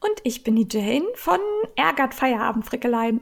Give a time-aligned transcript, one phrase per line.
[0.00, 1.38] Und ich bin die Jane von
[1.76, 3.20] Ärgert Feierabendfrickeleien.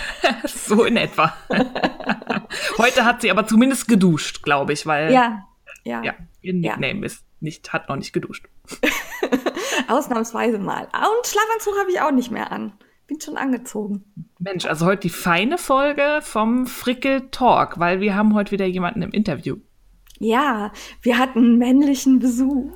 [0.44, 1.34] so in etwa.
[2.78, 5.48] Heute hat sie aber zumindest geduscht, glaube ich, weil ja,
[5.84, 7.06] ja, ja ihr Nickname ja.
[7.06, 8.46] ist nicht, hat noch nicht geduscht.
[9.88, 10.84] Ausnahmsweise mal.
[10.84, 12.72] Und Schlafanzug habe ich auch nicht mehr an.
[13.08, 14.04] Bin schon angezogen.
[14.38, 19.02] Mensch, also heute die feine Folge vom Frickel Talk, weil wir haben heute wieder jemanden
[19.02, 19.56] im Interview.
[20.20, 22.70] Ja, wir hatten männlichen Besuch.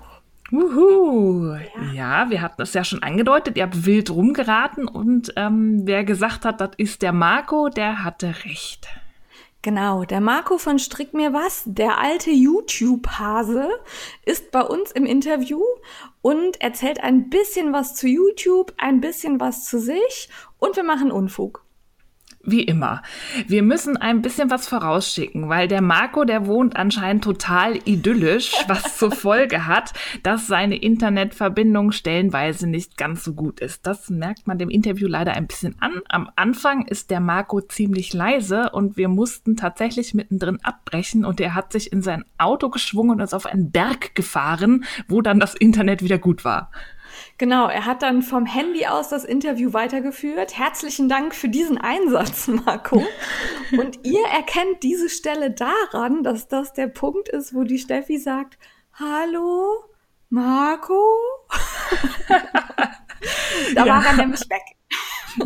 [0.51, 1.55] Wuhu.
[1.55, 1.93] Ja.
[1.93, 2.31] ja.
[2.31, 3.57] wir hatten es ja schon angedeutet.
[3.57, 8.35] Ihr habt wild rumgeraten und ähm, wer gesagt hat, das ist der Marco, der hatte
[8.45, 8.89] recht.
[9.63, 13.69] Genau, der Marco von Strick mir was, der alte YouTube-Hase,
[14.25, 15.61] ist bei uns im Interview
[16.23, 20.29] und erzählt ein bisschen was zu YouTube, ein bisschen was zu sich
[20.59, 21.66] und wir machen Unfug
[22.47, 23.03] wie immer.
[23.47, 28.97] Wir müssen ein bisschen was vorausschicken, weil der Marco, der wohnt anscheinend total idyllisch, was
[28.97, 33.87] zur Folge hat, dass seine Internetverbindung stellenweise nicht ganz so gut ist.
[33.87, 36.01] Das merkt man dem Interview leider ein bisschen an.
[36.09, 41.55] Am Anfang ist der Marco ziemlich leise und wir mussten tatsächlich mittendrin abbrechen und er
[41.55, 45.55] hat sich in sein Auto geschwungen und ist auf einen Berg gefahren, wo dann das
[45.55, 46.71] Internet wieder gut war.
[47.39, 50.57] Genau, er hat dann vom Handy aus das Interview weitergeführt.
[50.59, 53.05] Herzlichen Dank für diesen Einsatz, Marco.
[53.77, 58.59] Und ihr erkennt diese Stelle daran, dass das der Punkt ist, wo die Steffi sagt,
[58.95, 59.85] Hallo,
[60.31, 61.05] Marco?
[63.75, 63.87] da ja.
[63.87, 64.63] war er nämlich weg.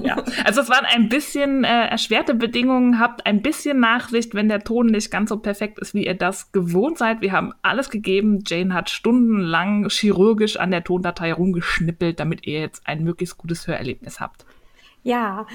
[0.03, 2.99] Ja, also es waren ein bisschen äh, erschwerte Bedingungen.
[2.99, 6.53] Habt ein bisschen Nachsicht, wenn der Ton nicht ganz so perfekt ist, wie ihr das
[6.53, 7.21] gewohnt seid.
[7.21, 8.43] Wir haben alles gegeben.
[8.47, 14.21] Jane hat stundenlang chirurgisch an der Tondatei rumgeschnippelt, damit ihr jetzt ein möglichst gutes Hörerlebnis
[14.21, 14.45] habt.
[15.03, 15.47] Ja,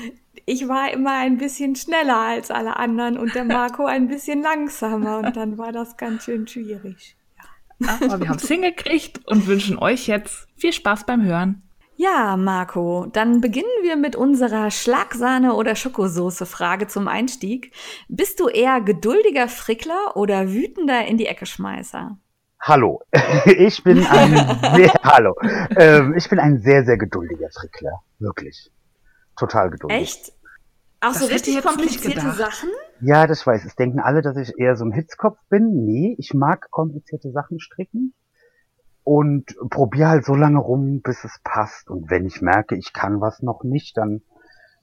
[0.46, 5.20] ich war immer ein bisschen schneller als alle anderen und der Marco ein bisschen langsamer
[5.20, 7.16] und dann war das ganz schön schwierig.
[7.80, 8.00] Ja.
[8.02, 11.62] Aber wir haben es hingekriegt und wünschen euch jetzt viel Spaß beim Hören.
[11.98, 17.72] Ja, Marco, dann beginnen wir mit unserer Schlagsahne- oder Schokosoße-Frage zum Einstieg.
[18.10, 22.18] Bist du eher geduldiger Frickler oder wütender in die Ecke Schmeißer?
[22.60, 23.02] Hallo,
[23.46, 25.36] ich bin ein sehr, hallo,
[25.78, 28.72] ähm, ich bin ein sehr, sehr geduldiger Frickler, wirklich,
[29.38, 30.02] total geduldig.
[30.02, 30.34] Echt?
[31.00, 32.70] Auch das so richtig komplizierte Sachen?
[33.00, 33.64] Ja, das weiß.
[33.64, 35.86] Es denken alle, dass ich eher so ein Hitzkopf bin.
[35.86, 38.14] Nee, ich mag komplizierte Sachen stricken
[39.06, 41.90] und probiere halt so lange rum, bis es passt.
[41.90, 44.24] Und wenn ich merke, ich kann was noch nicht, dann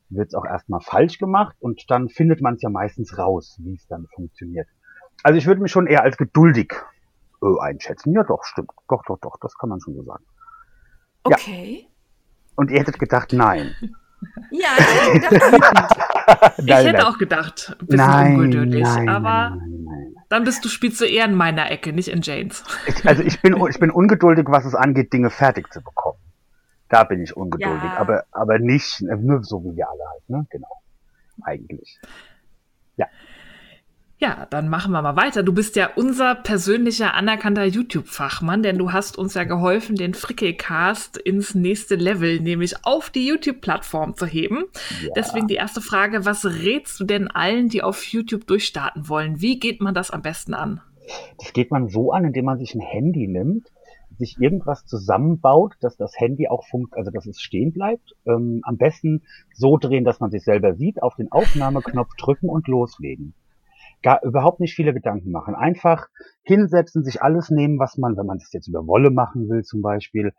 [0.08, 3.74] wird es auch erstmal falsch gemacht und dann findet man es ja meistens raus, wie
[3.74, 4.68] es dann funktioniert.
[5.24, 6.72] Also ich würde mich schon eher als geduldig
[7.42, 8.12] äh, einschätzen.
[8.12, 8.70] Ja, doch, stimmt.
[8.88, 10.24] Doch, doch, doch, das kann man schon so sagen.
[11.24, 11.80] Okay.
[11.82, 11.88] Ja.
[12.54, 13.74] Und ihr hättet gedacht, nein.
[14.50, 15.96] ja, ich hätte gedacht,
[16.58, 17.06] ich nein, hätte nein.
[17.06, 19.58] auch gedacht, ein bisschen nein, ungeduldig, nein, aber
[20.28, 22.64] dann bist du, spielst du eher in meiner Ecke, nicht in Janes.
[22.86, 26.18] Ich, also ich bin, ich bin ungeduldig, was es angeht, Dinge fertig zu bekommen.
[26.88, 27.96] Da bin ich ungeduldig, ja.
[27.96, 30.46] aber, aber nicht, nur so wie wir alle halt, ne?
[30.50, 30.82] Genau.
[31.42, 31.98] Eigentlich.
[32.96, 33.06] Ja.
[34.22, 35.42] Ja, dann machen wir mal weiter.
[35.42, 41.16] Du bist ja unser persönlicher anerkannter YouTube-Fachmann, denn du hast uns ja geholfen, den Frickelcast
[41.16, 44.66] ins nächste Level, nämlich auf die YouTube-Plattform zu heben.
[45.02, 45.08] Ja.
[45.16, 49.40] Deswegen die erste Frage, was rätst du denn allen, die auf YouTube durchstarten wollen?
[49.40, 50.80] Wie geht man das am besten an?
[51.38, 53.72] Das geht man so an, indem man sich ein Handy nimmt,
[54.18, 58.14] sich irgendwas zusammenbaut, dass das Handy auch funkt, also dass es stehen bleibt.
[58.24, 59.22] Ähm, am besten
[59.52, 63.34] so drehen, dass man sich selber sieht, auf den Aufnahmeknopf drücken und loslegen
[64.02, 65.54] gar überhaupt nicht viele Gedanken machen.
[65.54, 66.08] Einfach
[66.42, 69.82] hinsetzen, sich alles nehmen, was man, wenn man das jetzt über Wolle machen will zum
[69.82, 70.32] Beispiel,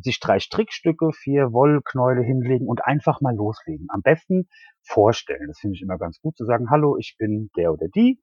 [0.00, 3.86] sich drei Strickstücke, vier Wollknäule hinlegen und einfach mal loslegen.
[3.90, 4.48] Am besten
[4.82, 5.48] vorstellen.
[5.48, 8.20] Das finde ich immer ganz gut zu sagen, hallo, ich bin der oder die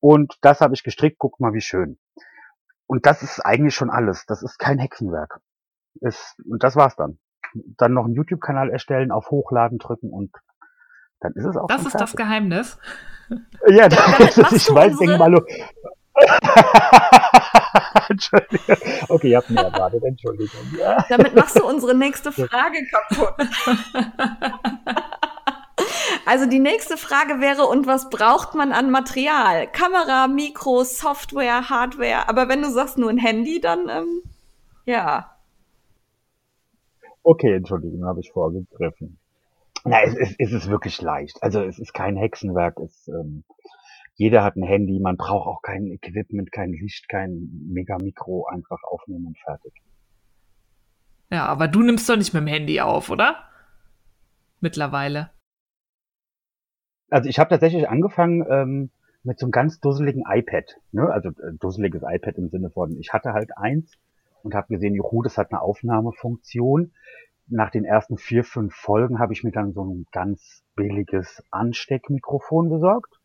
[0.00, 1.98] und das habe ich gestrickt, guck mal, wie schön.
[2.86, 4.24] Und das ist eigentlich schon alles.
[4.26, 5.40] Das ist kein Hexenwerk.
[6.00, 7.18] Ist, und das war's dann.
[7.54, 10.30] Dann noch einen YouTube-Kanal erstellen, auf Hochladen drücken und
[11.20, 11.66] dann ist es auch.
[11.66, 12.00] Das ist fertig.
[12.00, 12.78] das Geheimnis.
[13.68, 15.34] Ja, das ist, ich weiß, denk mal.
[18.08, 18.76] Entschuldigung.
[19.08, 20.60] Okay, ihr habt mir erwartet, Entschuldigung.
[20.78, 21.04] Ja.
[21.08, 23.34] Damit machst du unsere nächste Frage kaputt.
[26.24, 29.66] Also die nächste Frage wäre, und was braucht man an Material?
[29.66, 32.28] Kamera, Mikro, Software, Hardware.
[32.28, 34.22] Aber wenn du sagst nur ein Handy, dann ähm,
[34.84, 35.36] ja.
[37.22, 39.18] Okay, Entschuldigung, habe ich vorgegriffen.
[39.86, 41.42] Na, es, es, es ist wirklich leicht.
[41.42, 42.78] Also es ist kein Hexenwerk.
[42.80, 43.44] Es, ähm,
[44.16, 49.26] jeder hat ein Handy, man braucht auch kein Equipment, kein Licht, kein Megamikro, einfach aufnehmen
[49.26, 49.74] und fertig.
[51.30, 53.44] Ja, aber du nimmst doch nicht mit dem Handy auf, oder?
[54.60, 55.30] Mittlerweile.
[57.10, 58.90] Also ich habe tatsächlich angefangen ähm,
[59.22, 60.76] mit so einem ganz dusseligen iPad.
[60.92, 61.08] Ne?
[61.10, 63.92] Also äh, dusseliges iPad im Sinne von, ich hatte halt eins
[64.42, 66.92] und habe gesehen, juhu, das hat eine Aufnahmefunktion.
[67.48, 72.68] Nach den ersten vier, fünf Folgen habe ich mir dann so ein ganz billiges Ansteckmikrofon
[72.68, 73.20] besorgt.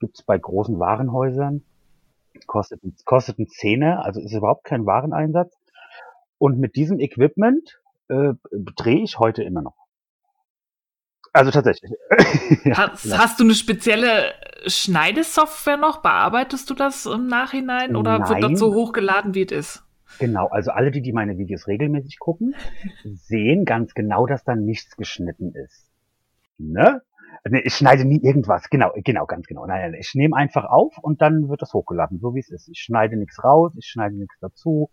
[0.00, 1.62] Gibt's bei großen Warenhäusern.
[2.46, 5.56] Kostet, kostet ein Zehner, also ist überhaupt kein Wareneinsatz.
[6.38, 9.76] Und mit diesem Equipment äh, drehe ich heute immer noch.
[11.32, 11.92] Also tatsächlich.
[12.74, 13.18] hast, ja.
[13.18, 14.32] hast, du eine spezielle
[14.66, 15.98] Schneidesoftware noch?
[16.02, 18.28] Bearbeitest du das im Nachhinein oder Nein.
[18.28, 19.87] wird das so hochgeladen, wie es ist?
[20.18, 22.54] Genau, also alle, die, die meine Videos regelmäßig gucken,
[23.04, 25.90] sehen ganz genau, dass da nichts geschnitten ist.
[26.58, 27.02] Ne?
[27.64, 29.64] Ich schneide nie irgendwas, genau, genau, ganz genau.
[29.66, 32.68] Nein, nein, ich nehme einfach auf und dann wird das hochgeladen, so wie es ist.
[32.68, 34.90] Ich schneide nichts raus, ich schneide nichts dazu,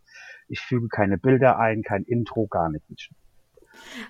[0.47, 3.09] ich füge keine Bilder ein, kein Intro, gar nichts.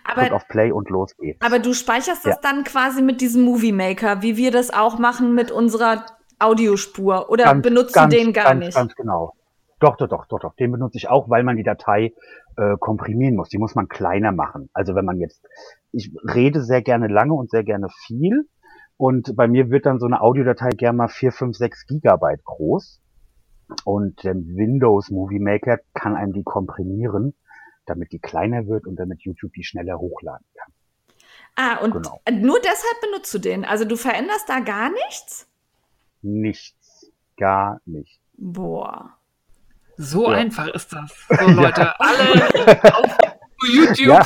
[0.04, 1.42] Aber, auf Play und los geht's.
[1.42, 2.42] Aber du speicherst das ja.
[2.42, 6.06] dann quasi mit diesem Movie Maker, wie wir das auch machen mit unserer
[6.38, 8.76] Audiospur oder ganz, benutzt ganz, du den gar ganz, nicht?
[8.76, 9.34] Ganz genau.
[9.86, 10.56] Doch, doch, doch, doch, doch.
[10.56, 12.12] Den benutze ich auch, weil man die Datei
[12.58, 13.50] äh, komprimieren muss.
[13.50, 14.68] Die muss man kleiner machen.
[14.74, 15.46] Also wenn man jetzt,
[15.92, 18.50] ich rede sehr gerne lange und sehr gerne viel.
[18.98, 23.00] Und bei mir wird dann so eine Audiodatei gerne mal 4, 5, 6 Gigabyte groß.
[23.84, 27.36] Und der Windows Movie Maker kann einem die komprimieren,
[27.86, 30.74] damit die kleiner wird und damit YouTube die schneller hochladen kann.
[31.58, 32.20] Ah, und genau.
[32.32, 33.66] nur deshalb benutzt du den?
[33.66, 35.48] Also du veränderst da gar nichts?
[36.24, 37.12] Nichts.
[37.38, 38.20] Gar nichts.
[38.36, 39.16] Boah.
[39.98, 40.38] So ja.
[40.38, 41.28] einfach ist das.
[41.40, 43.18] So Leute, alle auf
[43.68, 44.08] YouTube.
[44.08, 44.26] Ja,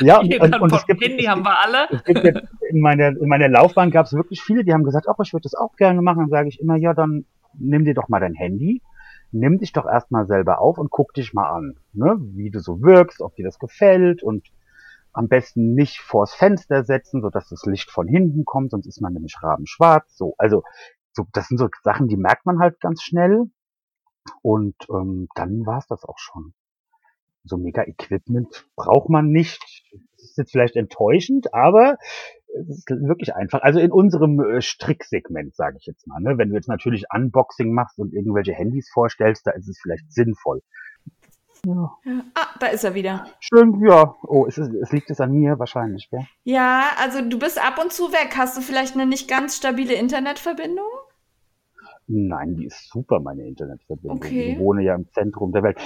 [0.00, 1.88] ja und, und, es gibt, Handy haben wir alle.
[1.90, 5.06] Es gibt jetzt in, meiner, in meiner Laufbahn gab es wirklich viele, die haben gesagt,
[5.08, 6.20] ach, ich würde das auch gerne machen.
[6.20, 7.24] Dann sage ich immer, ja, dann
[7.54, 8.82] nimm dir doch mal dein Handy,
[9.32, 12.16] nimm dich doch erstmal selber auf und guck dich mal an, ne?
[12.20, 14.46] wie du so wirkst, ob dir das gefällt und
[15.12, 19.00] am besten nicht vors Fenster setzen, so dass das Licht von hinten kommt, sonst ist
[19.00, 20.16] man nämlich rabenschwarz.
[20.16, 20.62] So, also
[21.12, 23.50] so, das sind so Sachen, die merkt man halt ganz schnell.
[24.42, 26.54] Und ähm, dann war es das auch schon.
[27.44, 29.62] So mega Equipment braucht man nicht.
[30.16, 31.96] Das ist jetzt vielleicht enttäuschend, aber
[32.58, 33.62] es ist wirklich einfach.
[33.62, 36.20] Also in unserem äh, Stricksegment, sage ich jetzt mal.
[36.20, 36.36] Ne?
[36.36, 40.60] Wenn du jetzt natürlich Unboxing machst und irgendwelche Handys vorstellst, da ist es vielleicht sinnvoll.
[41.66, 41.94] Ja.
[42.34, 43.26] Ah, da ist er wieder.
[43.40, 44.14] Schön, ja.
[44.22, 46.26] Oh, es, ist, es liegt es an mir wahrscheinlich, gell?
[46.42, 48.34] Ja, also du bist ab und zu weg.
[48.36, 50.88] Hast du vielleicht eine nicht ganz stabile Internetverbindung?
[52.12, 54.16] Nein, die ist super, meine Internetverbindung.
[54.16, 54.52] Okay.
[54.52, 55.78] Ich wohne ja im Zentrum der Welt.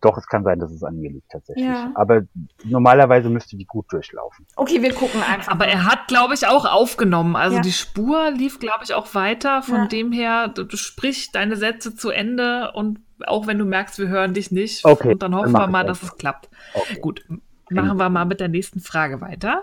[0.00, 1.64] Doch, es kann sein, dass es an mir liegt tatsächlich.
[1.64, 1.92] Ja.
[1.94, 2.22] Aber
[2.64, 4.44] normalerweise müsste die gut durchlaufen.
[4.56, 5.52] Okay, wir gucken einfach.
[5.52, 7.36] Aber er hat, glaube ich, auch aufgenommen.
[7.36, 7.62] Also ja.
[7.62, 9.62] die Spur lief, glaube ich, auch weiter.
[9.62, 9.86] Von ja.
[9.86, 14.08] dem her, du, du sprichst deine Sätze zu Ende und auch wenn du merkst, wir
[14.08, 14.84] hören dich nicht.
[14.84, 16.50] Okay, und dann hoffen dann wir mal, dass es klappt.
[16.74, 16.98] Okay.
[17.00, 17.24] Gut,
[17.70, 19.62] machen wir mal mit der nächsten Frage weiter.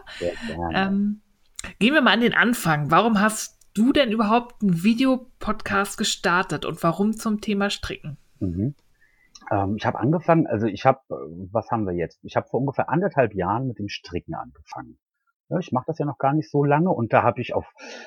[0.73, 1.19] Ähm,
[1.77, 2.89] gehen wir mal an den Anfang.
[2.89, 8.17] Warum hast du denn überhaupt einen Videopodcast gestartet und warum zum Thema Stricken?
[8.39, 8.75] Mhm.
[9.51, 11.15] Ähm, ich habe angefangen, also ich habe, äh,
[11.51, 12.19] was haben wir jetzt?
[12.23, 14.97] Ich habe vor ungefähr anderthalb Jahren mit dem Stricken angefangen.
[15.49, 17.65] Ja, ich mache das ja noch gar nicht so lange und da habe ich auf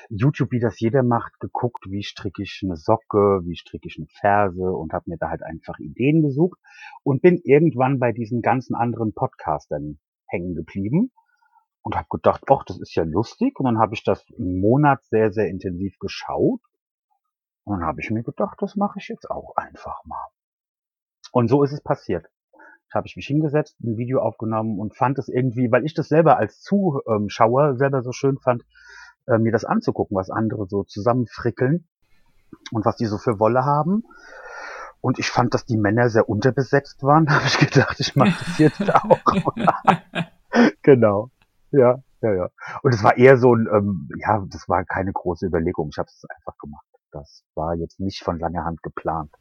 [0.09, 4.07] YouTube, wie das jeder macht, geguckt, wie stricke ich eine Socke, wie stricke ich eine
[4.07, 6.57] Ferse und habe mir da halt einfach Ideen gesucht
[7.03, 11.11] und bin irgendwann bei diesen ganzen anderen Podcastern hängen geblieben
[11.83, 13.59] und habe gedacht, ach, das ist ja lustig.
[13.59, 16.61] Und dann habe ich das einen Monat sehr, sehr intensiv geschaut.
[17.65, 20.27] Und dann habe ich mir gedacht, das mache ich jetzt auch einfach mal.
[21.31, 22.27] Und so ist es passiert.
[22.91, 26.07] Da habe ich mich hingesetzt, ein Video aufgenommen und fand es irgendwie, weil ich das
[26.07, 28.63] selber als Zuschauer selber so schön fand,
[29.27, 31.87] äh, mir das anzugucken, was andere so zusammenfrickeln
[32.71, 34.03] und was die so für Wolle haben.
[35.01, 37.25] Und ich fand, dass die Männer sehr unterbesetzt waren.
[37.27, 39.19] Da habe ich gedacht, ich mache das jetzt auch.
[40.81, 41.29] genau.
[41.73, 42.49] Ja, ja, ja.
[42.83, 45.89] Und es war eher so ein, ähm, ja, das war keine große Überlegung.
[45.91, 46.85] Ich habe es einfach gemacht.
[47.11, 49.31] Das war jetzt nicht von langer Hand geplant.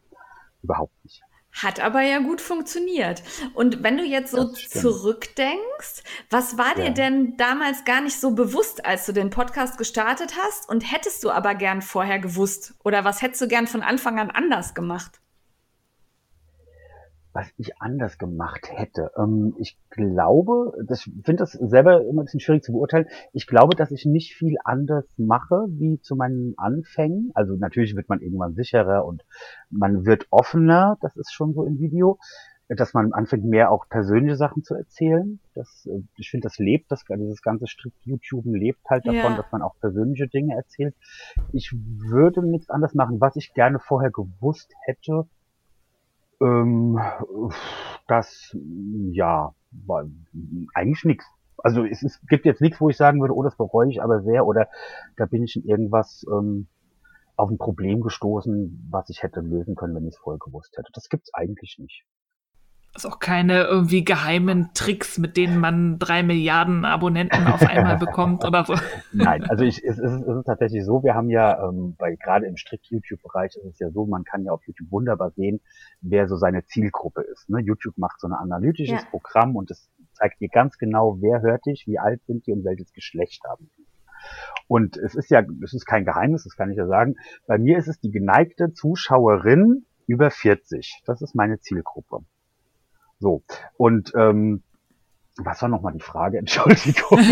[0.62, 1.22] Überhaupt nicht.
[1.52, 3.22] Hat aber ja gut funktioniert.
[3.52, 6.90] Und wenn du jetzt so zurückdenkst, was war dir ja.
[6.92, 10.68] denn damals gar nicht so bewusst, als du den Podcast gestartet hast?
[10.70, 12.74] Und hättest du aber gern vorher gewusst?
[12.82, 15.21] Oder was hättest du gern von Anfang an anders gemacht?
[17.32, 19.10] Was ich anders gemacht hätte.
[19.16, 23.06] Ähm, ich glaube, das finde das selber immer ein bisschen schwierig zu beurteilen.
[23.32, 27.30] Ich glaube, dass ich nicht viel anders mache wie zu meinen Anfängen.
[27.34, 29.24] Also natürlich wird man irgendwann sicherer und
[29.70, 30.98] man wird offener.
[31.00, 32.18] Das ist schon so im Video.
[32.68, 35.40] dass man anfängt, mehr auch persönliche Sachen zu erzählen.
[35.54, 39.36] Das, äh, ich finde, das lebt, das, dieses ganze Strikt YouTube lebt halt davon, Ja.
[39.36, 40.94] dass man auch persönliche Dinge erzählt.
[41.52, 43.20] Ich würde nichts anderes machen.
[43.20, 45.26] Was ich gerne vorher gewusst hätte,
[46.42, 46.98] ähm,
[48.08, 48.56] das,
[49.12, 49.54] ja,
[50.74, 51.26] eigentlich nichts.
[51.58, 54.22] Also es, es gibt jetzt nichts, wo ich sagen würde, oh, das bereue ich aber
[54.22, 54.68] sehr oder
[55.16, 56.66] da bin ich in irgendwas ähm,
[57.36, 60.90] auf ein Problem gestoßen, was ich hätte lösen können, wenn ich es vorher gewusst hätte.
[60.92, 62.04] Das gibt's eigentlich nicht.
[62.94, 68.44] Ist auch keine irgendwie geheimen Tricks, mit denen man drei Milliarden Abonnenten auf einmal bekommt
[68.44, 68.74] oder so.
[69.12, 72.44] Nein, also ich, es, ist, es ist tatsächlich so, wir haben ja, ähm, bei, gerade
[72.46, 75.62] im strikt YouTube-Bereich ist es ja so, man kann ja auf YouTube wunderbar sehen,
[76.02, 77.48] wer so seine Zielgruppe ist.
[77.48, 77.60] Ne?
[77.60, 79.08] YouTube macht so ein analytisches Ja.
[79.08, 82.62] Programm und es zeigt dir ganz genau, wer hört dich, wie alt sind die und
[82.62, 83.86] welches Geschlecht haben die.
[84.68, 87.16] Und es ist ja, es ist kein Geheimnis, das kann ich ja sagen.
[87.46, 91.02] Bei mir ist es die geneigte Zuschauerin über 40.
[91.06, 92.18] Das ist meine Zielgruppe.
[93.22, 93.42] So.
[93.76, 94.62] Und ähm,
[95.38, 96.38] was war nochmal die Frage?
[96.42, 97.18] Entschuldigung.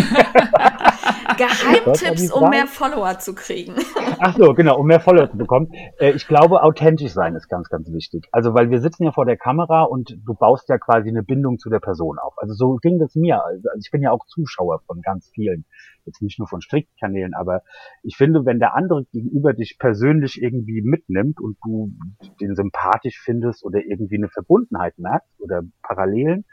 [1.37, 3.75] Geheimtipps, um mehr Follower zu kriegen.
[4.19, 5.73] Ach so, genau, um mehr Follower zu bekommen.
[5.99, 8.27] Äh, ich glaube, authentisch sein ist ganz, ganz wichtig.
[8.33, 11.59] Also, weil wir sitzen ja vor der Kamera und du baust ja quasi eine Bindung
[11.59, 12.35] zu der Person auf.
[12.37, 13.43] Also so ging das mir.
[13.45, 15.65] Also ich bin ja auch Zuschauer von ganz vielen.
[16.05, 17.63] Jetzt nicht nur von Strickkanälen, aber
[18.03, 21.93] ich finde, wenn der andere gegenüber dich persönlich irgendwie mitnimmt und du
[22.41, 26.47] den sympathisch findest oder irgendwie eine Verbundenheit merkst oder Parallelen,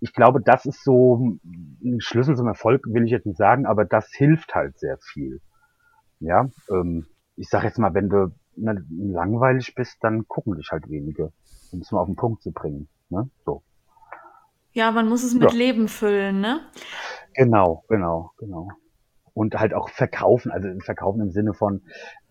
[0.00, 1.38] ich glaube, das ist so
[1.82, 5.40] ein Schlüssel zum Erfolg, will ich jetzt nicht sagen, aber das hilft halt sehr viel.
[6.20, 11.32] Ja, ähm, ich sag jetzt mal, wenn du langweilig bist, dann gucken dich halt wenige,
[11.72, 12.88] um es mal auf den Punkt zu bringen.
[13.10, 13.28] Ne?
[13.44, 13.62] So.
[14.72, 15.56] Ja, man muss es mit Ja.
[15.56, 16.60] Leben füllen, ne?
[17.34, 18.68] Genau, genau, genau.
[19.34, 21.82] Und halt auch verkaufen, also verkaufen im Sinne von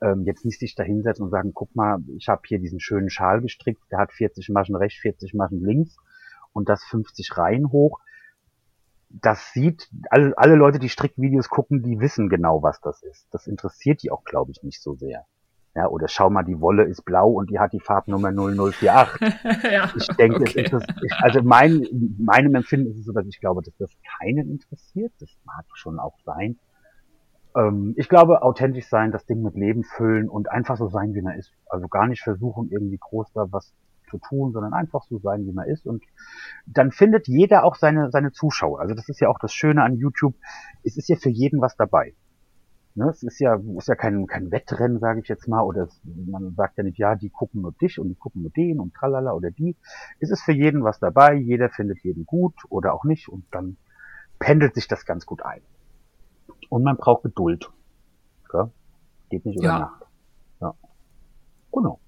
[0.01, 3.11] ähm, jetzt nicht sich da hinsetzen und sagen, guck mal, ich habe hier diesen schönen
[3.11, 5.97] Schal gestrickt, der hat 40 Maschen rechts, 40 Maschen links
[6.55, 7.99] und das 50 Reihen hoch.
[9.09, 13.27] Das sieht, alle, alle Leute, die Strickvideos gucken, die wissen genau, was das ist.
[13.31, 15.25] Das interessiert die auch, glaube ich, nicht so sehr.
[15.75, 19.63] Ja, oder schau mal, die Wolle ist blau und die hat die Farbnummer 0048.
[19.71, 19.91] ja.
[19.95, 20.63] Ich denke, Okay.
[20.65, 21.85] es ist, ich, also mein,
[22.17, 25.11] meinem Empfinden ist es so, dass ich glaube, dass das keinen interessiert.
[25.19, 26.57] Das mag schon auch sein.
[27.57, 31.21] Ähm, ich glaube, authentisch sein, das Ding mit Leben füllen und einfach so sein, wie
[31.21, 31.51] man ist.
[31.69, 33.73] Also gar nicht versuchen, irgendwie groß da was
[34.09, 35.85] zu tun, sondern einfach so sein, wie man ist.
[35.85, 36.03] Und
[36.65, 38.79] dann findet jeder auch seine, seine Zuschauer.
[38.79, 40.35] Also das ist ja auch das Schöne an YouTube.
[40.83, 42.15] Es ist ja für jeden was dabei.
[42.97, 46.01] Ne, es ist ja, ist ja kein, kein Wettrennen, sage ich jetzt mal, oder es,
[46.05, 48.93] man sagt ja nicht, ja, die gucken nur dich und die gucken nur den und
[48.93, 49.75] tralala oder die.
[50.21, 53.75] Es ist für jeden was dabei, jeder findet jeden gut oder auch nicht und dann
[54.39, 55.61] pendelt sich das ganz gut ein.
[56.69, 57.69] Und man braucht Geduld.
[58.49, 58.71] Gell?
[59.29, 59.79] Geht nicht über Ja.
[59.79, 60.05] Nacht.
[60.61, 60.73] Ja.
[61.73, 61.99] Genau.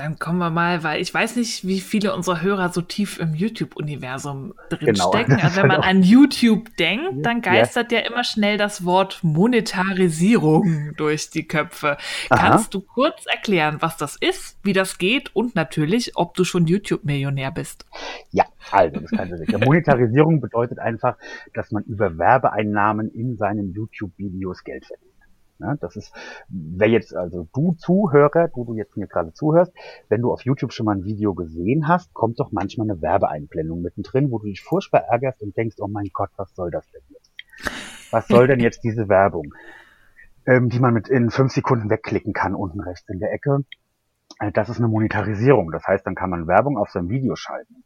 [0.00, 3.34] Dann kommen wir mal, weil ich weiß nicht, wie viele unserer Hörer so tief im
[3.34, 5.10] YouTube-Universum drin Genau.
[5.10, 7.52] Also wenn man halt an YouTube denkt, dann Ja.
[7.52, 11.98] geistert ja immer schnell das Wort Monetarisierung durch die Köpfe.
[12.30, 12.48] Aha.
[12.48, 16.66] Kannst du kurz erklären, was das ist, wie das geht und natürlich, ob du schon
[16.66, 17.84] YouTube-Millionär bist?
[18.30, 19.64] Ja, also das kann ich sagen.
[19.66, 21.16] Monetarisierung bedeutet einfach,
[21.52, 25.09] dass man über Werbeeinnahmen in seinen YouTube-Videos Geld verdient.
[25.60, 26.12] Ja, das ist,
[26.48, 29.72] wer jetzt, also du Zuhörer, du du jetzt mir gerade zuhörst,
[30.08, 33.82] wenn du auf YouTube schon mal ein Video gesehen hast, kommt doch manchmal eine Werbeeinblendung
[33.82, 37.02] mittendrin, wo du dich furchtbar ärgerst und denkst, oh mein Gott, was soll das denn
[37.10, 37.30] jetzt?
[38.10, 39.52] Was soll denn jetzt diese Werbung?
[40.46, 43.64] Ähm, die man mit in fünf Sekunden wegklicken kann, unten rechts in der Ecke.
[44.38, 45.70] Äh, Das ist eine Monetarisierung.
[45.70, 47.84] Das heißt, dann kann man Werbung auf sein Video schalten.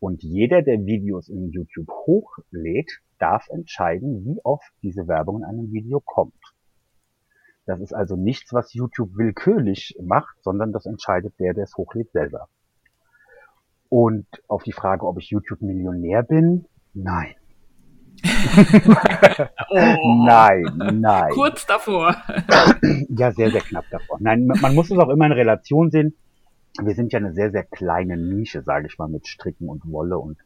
[0.00, 5.72] Und jeder, der Videos in YouTube hochlädt, darf entscheiden, wie oft diese Werbung in einem
[5.72, 6.37] Video kommt.
[7.68, 12.10] Das ist also nichts, was YouTube willkürlich macht, sondern das entscheidet der, der es hochlädt,
[12.12, 12.48] selber.
[13.90, 17.34] Und auf die Frage, ob ich YouTube-Millionär bin, nein.
[19.70, 20.64] Oh, Nein,
[21.00, 21.30] nein.
[21.30, 22.16] Kurz davor.
[23.10, 24.16] Ja, sehr, sehr knapp davor.
[24.18, 26.16] Nein, man man muss es auch immer in Relation sehen.
[26.82, 30.18] Wir sind ja eine sehr, sehr kleine Nische, sage ich mal, mit Stricken und Wolle
[30.18, 30.38] und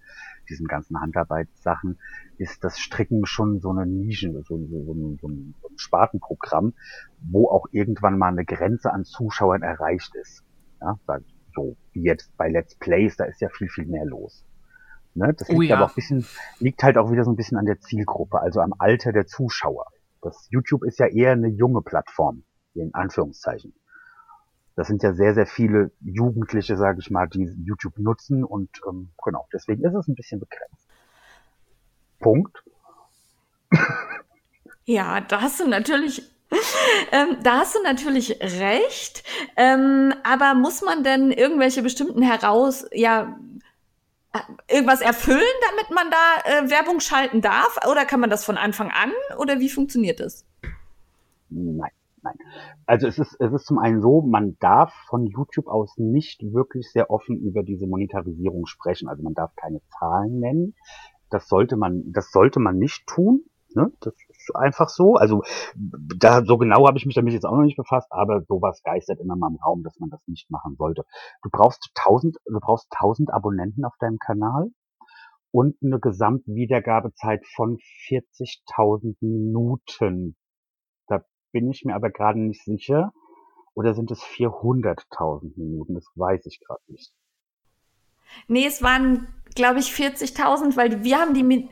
[0.52, 1.99] diesen ganzen Handarbeitssachen.
[2.38, 6.75] Ist das Stricken schon so eine Nische, so, so, so, ein, so ein Spartenprogramm,
[7.21, 10.44] wo auch irgendwann mal eine Grenze an Zuschauern erreicht ist.
[10.80, 10.99] Ja,
[11.54, 14.44] so, wie jetzt bei Let's Plays, da ist ja viel, viel mehr los.
[15.14, 15.35] Ne?
[15.37, 15.76] Das Oh liegt ja.
[15.76, 16.26] aber auch ein bisschen,
[16.59, 19.87] liegt halt auch wieder so ein bisschen an der Zielgruppe, also am Alter der Zuschauer.
[20.23, 22.44] Das YouTube ist ja eher eine junge Plattform,
[22.75, 23.75] in Anführungszeichen.
[24.75, 29.11] Das sind ja sehr, sehr viele Jugendliche, sage ich mal, die YouTube nutzen und ähm,
[29.23, 30.88] genau, deswegen ist es ein bisschen begrenzt.
[32.21, 32.62] Punkt.
[34.85, 36.29] Ja, da hast du natürlich
[37.12, 39.25] ähm, da hast du natürlich recht.
[39.57, 43.38] Ähm, aber muss man denn irgendwelche bestimmten heraus, ja,
[44.33, 47.79] äh, irgendwas erfüllen, damit man da äh, Werbung schalten darf?
[47.91, 49.12] Oder kann man das von Anfang an?
[49.38, 50.45] Oder wie funktioniert das?
[51.49, 51.91] Nein,
[52.23, 52.37] nein.
[52.87, 56.91] Also es ist, es ist zum einen so, man darf von YouTube aus nicht wirklich
[56.91, 59.09] sehr offen über diese Monetarisierung sprechen.
[59.09, 60.75] Also man darf keine Zahlen nennen.
[61.31, 63.45] Das sollte man, das sollte man nicht tun.
[63.75, 63.91] Ne?
[64.00, 65.14] Das ist einfach so.
[65.14, 65.43] Also
[65.75, 69.21] da so genau habe ich mich damit jetzt auch noch nicht befasst, aber sowas geistert
[69.21, 71.05] immer mal im Raum, dass man das nicht machen sollte.
[71.43, 74.71] Du brauchst tausend, du brauchst tausend Abonnenten auf deinem Kanal
[75.52, 80.37] und eine Gesamtwiedergabezeit von 40.000 Minuten.
[81.52, 83.12] Bin ich mir aber gerade nicht sicher.
[83.75, 85.94] Oder sind es 400.000 Minuten?
[85.94, 87.12] Das weiß ich gerade nicht.
[88.49, 91.68] Nee, es waren, glaube ich, 40.000, weil wir haben die,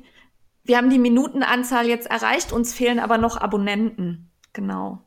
[0.64, 4.30] wir haben die Minutenanzahl jetzt erreicht, uns fehlen aber noch Abonnenten.
[4.52, 5.02] Genau.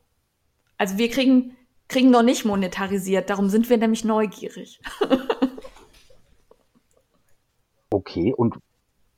[0.77, 1.55] Also wir kriegen,
[1.87, 4.81] kriegen noch nicht monetarisiert, darum sind wir nämlich neugierig.
[7.89, 8.55] okay, und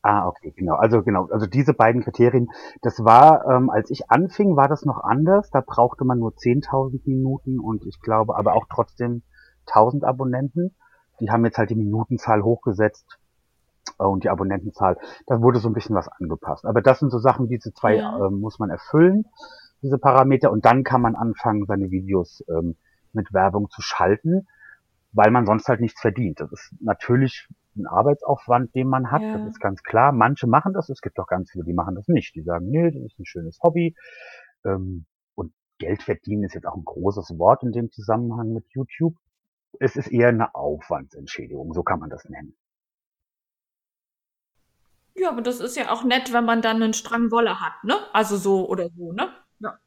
[0.07, 0.75] Ah, okay, genau.
[0.75, 2.51] Also genau, also diese beiden Kriterien,
[2.83, 5.50] das war, ähm, als ich anfing, war das noch anders.
[5.50, 9.24] Da brauchte man nur 10.000 Minuten und ich glaube aber auch trotzdem
[9.65, 10.75] 1.000 Abonnenten.
[11.19, 13.17] Die haben jetzt halt die Minutenzahl hochgesetzt
[13.97, 15.00] äh, und die Abonnentenzahl.
[15.25, 16.67] Da wurde so ein bisschen was angepasst.
[16.67, 18.27] Aber das sind so Sachen, diese zwei ja.
[18.27, 19.25] äh, muss man erfüllen,
[19.81, 20.51] diese Parameter.
[20.51, 22.75] Und dann kann man anfangen, seine Videos ähm,
[23.12, 24.45] mit Werbung zu schalten,
[25.13, 26.41] weil man sonst halt nichts verdient.
[26.41, 29.22] Das ist natürlich ein Arbeitsaufwand, den man hat.
[29.22, 29.38] Ja.
[29.38, 30.12] Das ist ganz klar.
[30.12, 30.89] Manche machen das.
[30.89, 32.36] Es gibt auch ganz viele, die machen das nicht.
[32.36, 33.96] Die sagen, nee, das ist ein schönes Hobby.
[34.63, 35.05] Ähm,
[35.36, 39.15] und Geld verdienen ist jetzt auch ein großes Wort in dem Zusammenhang mit YouTube.
[39.79, 42.55] Es ist eher eine Aufwandsentschädigung, so kann man das nennen.
[45.15, 47.96] Ja, aber das ist ja auch nett, wenn man dann einen Strang Wolle hat, ne?
[48.12, 49.29] Also so oder so, ne?
[49.60, 49.79] Ja.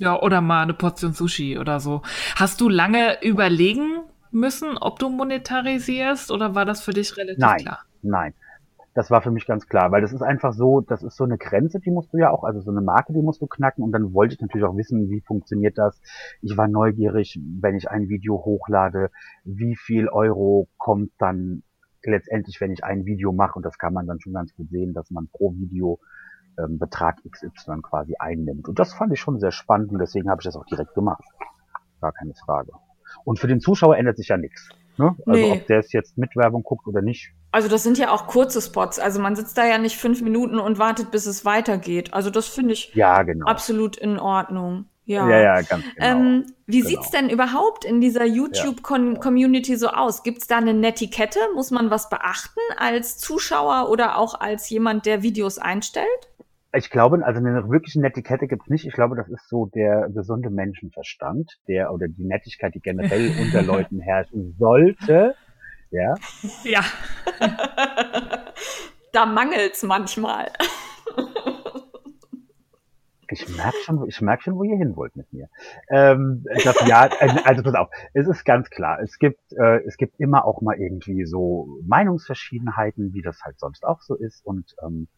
[0.00, 2.02] Ja, oder mal eine Portion Sushi oder so.
[2.36, 4.03] Hast du lange überlegen
[4.34, 7.80] müssen, ob du monetarisierst oder war das für dich relativ nein, klar?
[8.02, 8.34] Nein,
[8.94, 11.36] das war für mich ganz klar, weil das ist einfach so, das ist so eine
[11.36, 13.92] Grenze, die musst du ja auch, also so eine Marke, die musst du knacken und
[13.92, 16.00] dann wollte ich natürlich auch wissen, wie funktioniert das.
[16.42, 19.10] Ich war neugierig, wenn ich ein Video hochlade,
[19.44, 21.62] wie viel Euro kommt dann
[22.04, 24.92] letztendlich, wenn ich ein Video mache und das kann man dann schon ganz gut sehen,
[24.92, 25.98] dass man pro Video
[26.58, 28.68] ähm, Betrag XY quasi einnimmt.
[28.68, 31.24] Und das fand ich schon sehr spannend und deswegen habe ich das auch direkt gemacht.
[32.00, 32.72] Gar keine Frage.
[33.24, 34.68] Und für den Zuschauer ändert sich ja nichts.
[34.96, 35.16] Ne?
[35.26, 35.52] Also nee.
[35.52, 37.32] ob der es jetzt mit Werbung guckt oder nicht.
[37.50, 38.98] Also das sind ja auch kurze Spots.
[38.98, 42.14] Also man sitzt da ja nicht fünf Minuten und wartet, bis es weitergeht.
[42.14, 43.46] Also das finde ich ja, genau.
[43.46, 44.86] absolut in Ordnung.
[45.06, 46.06] Ja, ja, ja ganz genau.
[46.06, 46.88] Ähm, wie genau.
[46.88, 49.78] sieht's denn überhaupt in dieser YouTube-Community ja.
[49.78, 50.22] so aus?
[50.22, 51.38] Gibt's da eine Netiquette?
[51.54, 56.08] Muss man was beachten als Zuschauer oder auch als jemand, der Videos einstellt?
[56.76, 58.84] Ich glaube, also eine wirkliche Netiquette gibt's nicht.
[58.84, 63.62] Ich glaube, das ist so der gesunde Menschenverstand, der oder die Nettigkeit, die generell unter
[63.72, 65.36] Leuten herrschen sollte.
[65.90, 66.14] Ja.
[66.64, 66.80] Ja.
[69.12, 70.50] da mangelt's manchmal.
[73.30, 75.48] Ich merke schon, ich merke schon, wo ihr hin wollt mit mir.
[75.88, 79.96] Ähm, das ja, äh, also pass auf, es ist ganz klar, es gibt, äh, es
[79.96, 84.74] gibt immer auch mal irgendwie so Meinungsverschiedenheiten, wie das halt sonst auch so ist und
[84.84, 85.08] ähm,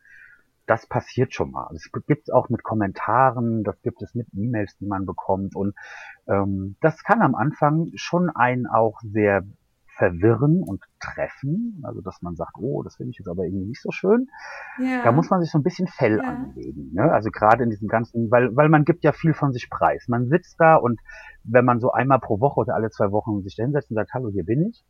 [0.67, 1.69] das passiert schon mal.
[1.73, 5.55] Das gibt es auch mit Kommentaren, das gibt es mit E-Mails, die man bekommt.
[5.55, 5.75] Und
[6.27, 9.45] ähm, das kann am Anfang schon einen auch sehr
[9.97, 11.83] verwirren und treffen.
[11.85, 14.29] Also dass man sagt, oh, das finde ich jetzt aber irgendwie nicht so schön.
[14.79, 15.03] Ja.
[15.05, 16.25] Da muss man sich so ein bisschen Fell ja.
[16.25, 16.93] anlegen.
[16.93, 17.11] Ne?
[17.11, 20.07] Also gerade in diesem ganzen, weil, weil man gibt ja viel von sich preis.
[20.09, 21.01] Man sitzt da und
[21.45, 24.13] wenn man so einmal pro Woche oder alle zwei Wochen sich da hinsetzt und sagt,
[24.13, 24.85] hallo, hier bin ich,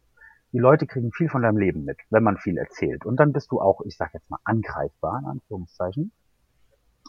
[0.57, 3.05] die Leute kriegen viel von deinem Leben mit, wenn man viel erzählt.
[3.05, 6.13] Und dann bist du auch, ich sag jetzt mal, angreifbar, in Anführungszeichen.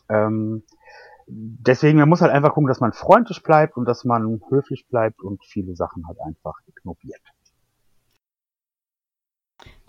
[0.10, 0.64] Ähm,
[1.28, 5.22] deswegen, man muss halt einfach gucken, dass man freundlich bleibt und dass man höflich bleibt
[5.22, 7.22] und viele Sachen halt einfach ignoriert.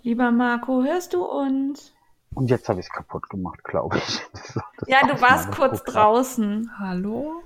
[0.03, 1.93] Lieber Marco, hörst du uns?
[2.33, 4.21] Und jetzt habe ich es kaputt gemacht, glaube ich.
[4.31, 6.79] Das, das ja, du warst kurz draußen.
[6.79, 7.43] Hallo?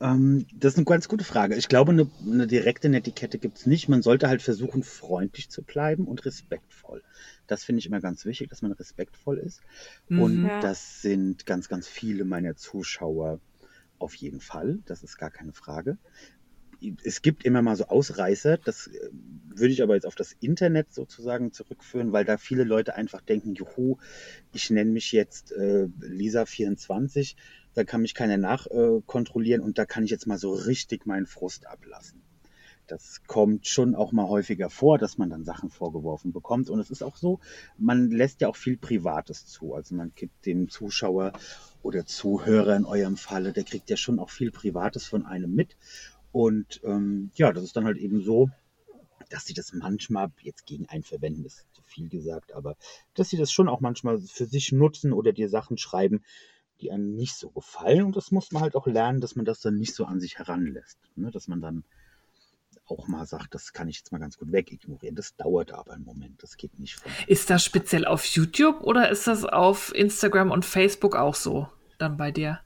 [0.00, 1.56] Ähm, das ist eine ganz gute Frage.
[1.56, 3.88] Ich glaube, eine, eine direkte Netiquette gibt es nicht.
[3.88, 7.02] Man sollte halt versuchen, freundlich zu bleiben und respektvoll.
[7.46, 9.62] Das finde ich immer ganz wichtig, dass man respektvoll ist.
[10.08, 10.22] Mhm.
[10.22, 13.40] Und das sind ganz, ganz viele meiner Zuschauer
[13.98, 14.78] auf jeden Fall.
[14.84, 15.96] Das ist gar keine Frage.
[17.02, 19.08] Es gibt immer mal so Ausreißer, das äh,
[19.46, 23.54] würde ich aber jetzt auf das Internet sozusagen zurückführen, weil da viele Leute einfach denken,
[23.54, 23.96] juhu,
[24.52, 27.34] ich nenne mich jetzt äh, Lisa24
[27.76, 31.26] da kann mich keiner nachkontrollieren äh, und da kann ich jetzt mal so richtig meinen
[31.26, 32.22] Frust ablassen.
[32.86, 36.70] Das kommt schon auch mal häufiger vor, dass man dann Sachen vorgeworfen bekommt.
[36.70, 37.40] Und es ist auch so,
[37.76, 39.74] man lässt ja auch viel Privates zu.
[39.74, 41.32] Also man gibt dem Zuschauer
[41.82, 45.76] oder Zuhörer in eurem Falle, der kriegt ja schon auch viel Privates von einem mit.
[46.32, 48.48] Und ähm, ja, das ist dann halt eben so,
[49.28, 52.76] dass sie das manchmal jetzt gegen einen verwenden, ist zu viel gesagt, aber
[53.14, 56.22] dass sie das schon auch manchmal für sich nutzen oder dir Sachen schreiben,
[56.80, 58.04] die einem nicht so gefallen.
[58.04, 60.38] Und das muss man halt auch lernen, dass man das dann nicht so an sich
[60.38, 60.98] heranlässt.
[61.16, 61.30] Ne?
[61.30, 61.84] Dass man dann
[62.88, 65.16] auch mal sagt, das kann ich jetzt mal ganz gut wegignorieren.
[65.16, 67.10] Das dauert aber einen Moment, das geht nicht von.
[67.26, 72.16] Ist das speziell auf YouTube oder ist das auf Instagram und Facebook auch so dann
[72.16, 72.60] bei dir?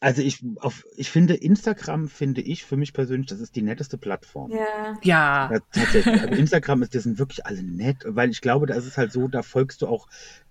[0.00, 3.98] Also ich, auf, ich finde Instagram, finde ich für mich persönlich, das ist die netteste
[3.98, 4.52] Plattform.
[4.52, 4.96] Ja.
[5.02, 5.52] Ja.
[5.52, 6.20] Ja, tatsächlich.
[6.20, 9.10] Also Instagram ist, die sind wirklich alle nett, weil ich glaube, da ist es halt
[9.10, 10.06] so, da folgst du auch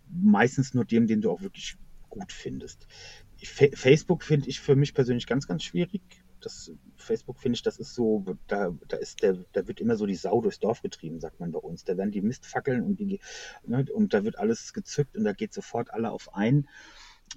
[0.10, 1.78] meistens nur dem, den du auch wirklich
[2.18, 2.88] gut findest.
[3.44, 6.02] Fa Facebook finde ich für mich persönlich ganz, ganz schwierig.
[6.40, 10.06] Das Facebook finde ich, das ist so, da, da ist der, da wird immer so
[10.06, 11.84] die Sau durchs Dorf getrieben, sagt man bei uns.
[11.84, 13.20] Da werden die Mistfackeln und die,
[13.66, 16.68] ne, und da wird alles gezückt und da geht sofort alle auf ein.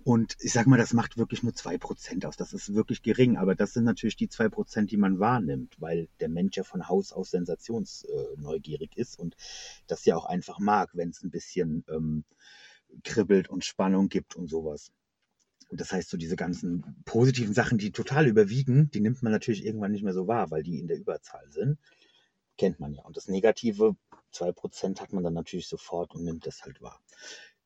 [0.05, 2.37] Und ich sag mal, das macht wirklich nur zwei Prozent aus.
[2.37, 3.37] Das ist wirklich gering.
[3.37, 6.89] Aber das sind natürlich die zwei Prozent, die man wahrnimmt, weil der Mensch ja von
[6.89, 9.37] Haus aus sensationsneugierig ist und
[9.87, 12.25] das ja auch einfach mag, wenn es ein bisschen ähm,
[13.05, 14.93] kribbelt und Spannung gibt und sowas.
[15.69, 19.65] Und das heißt, so diese ganzen positiven Sachen, die total überwiegen, die nimmt man natürlich
[19.65, 21.79] irgendwann nicht mehr so wahr, weil die in der Überzahl sind.
[22.59, 23.05] Kennt man ja.
[23.05, 23.95] Und das negative
[24.33, 27.01] zwei Prozent hat man dann natürlich sofort und nimmt das halt wahr.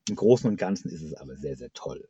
[0.08, 2.08] Im Großen und Ganzen ist es aber sehr, sehr toll.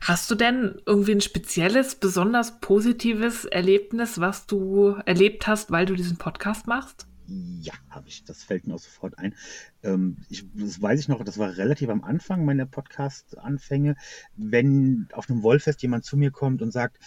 [0.00, 5.94] Hast du denn irgendwie ein spezielles, besonders positives Erlebnis, was du erlebt hast, weil du
[5.94, 7.06] diesen Podcast machst?
[7.26, 8.24] Ja, habe ich.
[8.24, 9.34] Das fällt mir auch sofort ein.
[9.82, 13.96] Ähm, ich, das weiß ich noch, das war relativ am Anfang meiner Podcast-Anfänge.
[14.36, 16.98] Wenn auf einem Wollfest jemand zu mir kommt und sagt,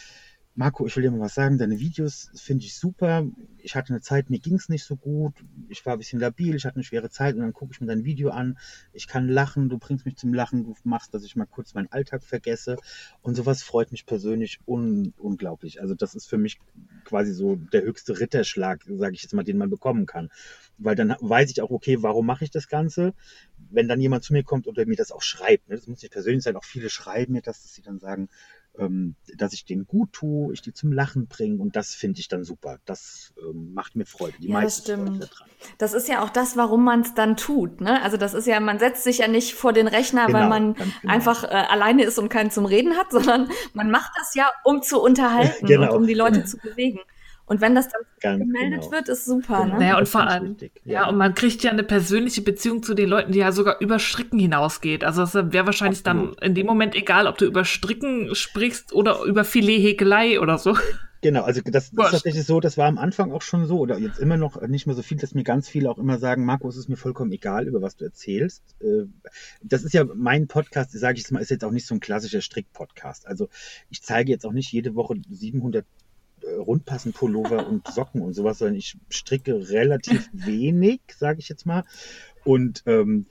[0.59, 3.27] Marco, ich will dir mal was sagen, deine Videos finde ich super.
[3.59, 5.35] Ich hatte eine Zeit, mir ging es nicht so gut.
[5.69, 7.85] Ich war ein bisschen labil, ich hatte eine schwere Zeit und dann gucke ich mir
[7.85, 8.57] dein Video an.
[8.91, 11.91] Ich kann lachen, du bringst mich zum Lachen, du machst, dass ich mal kurz meinen
[11.91, 12.77] Alltag vergesse.
[13.21, 15.79] Und sowas freut mich persönlich un unglaublich.
[15.79, 16.57] Also das ist für mich
[17.05, 20.29] quasi so der höchste Ritterschlag, sage ich jetzt mal, den man bekommen kann.
[20.79, 23.13] Weil dann weiß ich auch, okay, warum mache ich das Ganze?
[23.69, 25.75] Wenn dann jemand zu mir kommt und mir das auch schreibt, ne?
[25.75, 28.27] das muss nicht persönlich sein, auch viele schreiben mir das, dass sie dann sagen,
[28.79, 32.27] ähm, dass ich denen gut tue, ich die zum Lachen bringe und das finde ich
[32.27, 32.77] dann super.
[32.85, 34.37] Das ähm, macht mir Freude.
[34.39, 35.23] Die ja, das stimmt.
[35.23, 35.49] Daran.
[35.77, 37.81] Das ist ja auch das, warum man es dann tut.
[37.81, 38.01] Ne?
[38.01, 40.73] Also das ist ja, man setzt sich ja nicht vor den Rechner, genau, weil man
[40.73, 40.91] genau.
[41.03, 44.81] einfach äh, alleine ist und keinen zum Reden hat, sondern man macht das ja, um
[44.81, 45.91] zu unterhalten genau.
[45.91, 46.99] und um die Leute zu bewegen.
[47.47, 48.91] Und wenn das dann Ganz gemeldet genau.
[48.91, 49.63] wird, ist super.
[49.63, 49.75] Genau.
[49.75, 49.79] Ne?
[49.79, 50.93] Naja, und vor allem, ja.
[50.93, 51.09] ja.
[51.09, 54.37] und man kriegt ja eine persönliche Beziehung zu den Leuten, die ja sogar über Stricken
[54.37, 55.05] hinausgeht.
[55.05, 56.37] Also es wäre wahrscheinlich Absolut.
[56.37, 60.77] dann in dem Moment egal, ob du über Stricken sprichst oder über Filet-Häkelei oder so.
[61.21, 63.97] Genau, also das, das ist tatsächlich so, das war am Anfang auch schon so, oder
[63.97, 66.67] jetzt immer noch nicht mehr so viel, dass mir ganz viele auch immer sagen, Marco,
[66.69, 68.63] es ist mir vollkommen egal, über was du erzählst.
[68.81, 69.05] Äh,
[69.63, 71.99] das ist ja mein Podcast, sage ich jetzt mal, ist jetzt auch nicht so ein
[71.99, 73.25] klassischer Strick-Podcast.
[73.25, 73.49] Also
[73.89, 75.85] ich zeige jetzt auch nicht jede Woche 700
[76.45, 81.83] rundpassen Pullover und Socken und sowas, sondern ich stricke relativ wenig, sage ich jetzt mal.
[82.43, 83.27] Und ähm,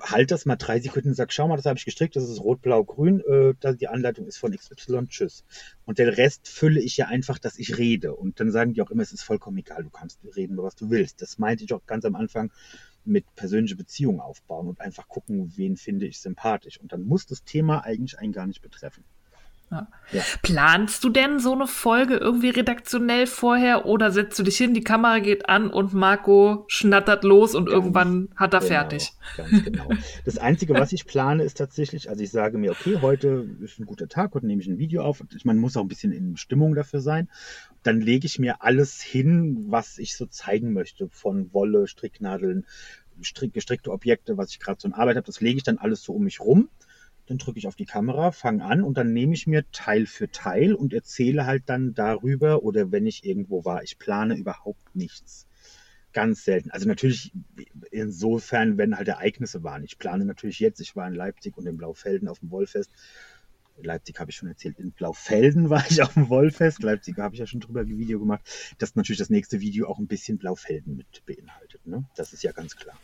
[0.00, 2.40] halt das mal drei Sekunden und sag, schau mal, das habe ich gestrickt, das ist
[2.40, 5.44] rot, blau, grün, äh, die Anleitung ist von XY, tschüss.
[5.84, 8.14] Und den Rest fülle ich ja einfach, dass ich rede.
[8.14, 10.90] Und dann sagen die auch immer, es ist vollkommen egal, du kannst reden, was du
[10.90, 11.22] willst.
[11.22, 12.50] Das meinte ich auch ganz am Anfang
[13.04, 16.78] mit persönliche Beziehungen aufbauen und einfach gucken, wen finde ich sympathisch.
[16.80, 19.04] Und dann muss das Thema eigentlich einen gar nicht betreffen.
[19.70, 19.88] Ja.
[20.12, 20.22] Ja.
[20.42, 24.82] Planst du denn so eine Folge irgendwie redaktionell vorher oder setzt du dich hin, die
[24.82, 29.12] Kamera geht an und Marco schnattert los und ganz irgendwann hat er genau, fertig?
[29.36, 29.88] Ganz genau.
[30.24, 33.86] Das Einzige, was ich plane, ist tatsächlich, also ich sage mir, okay, heute ist ein
[33.86, 35.22] guter Tag, heute nehme ich ein Video auf.
[35.36, 37.28] Ich meine, muss auch ein bisschen in Stimmung dafür sein.
[37.84, 42.66] Dann lege ich mir alles hin, was ich so zeigen möchte, von Wolle, Stricknadeln,
[43.22, 46.02] strick, gestrickte Objekte, was ich gerade so in Arbeit habe, das lege ich dann alles
[46.02, 46.68] so um mich rum
[47.30, 50.32] dann drücke ich auf die Kamera, fange an und dann nehme ich mir Teil für
[50.32, 53.84] Teil und erzähle halt dann darüber oder wenn ich irgendwo war.
[53.84, 55.46] Ich plane überhaupt nichts.
[56.12, 56.72] Ganz selten.
[56.72, 57.32] Also natürlich
[57.92, 59.84] insofern, wenn halt Ereignisse waren.
[59.84, 62.90] Ich plane natürlich jetzt, ich war in Leipzig und in Blaufelden auf dem Wollfest.
[63.80, 66.82] Leipzig habe ich schon erzählt, in Blaufelden war ich auf dem Wollfest.
[66.82, 68.42] Leipzig habe ich ja schon drüber ein Video gemacht,
[68.78, 71.86] dass natürlich das nächste Video auch ein bisschen Blaufelden mit beinhaltet.
[71.86, 72.02] Ne?
[72.16, 72.98] Das ist ja ganz klar.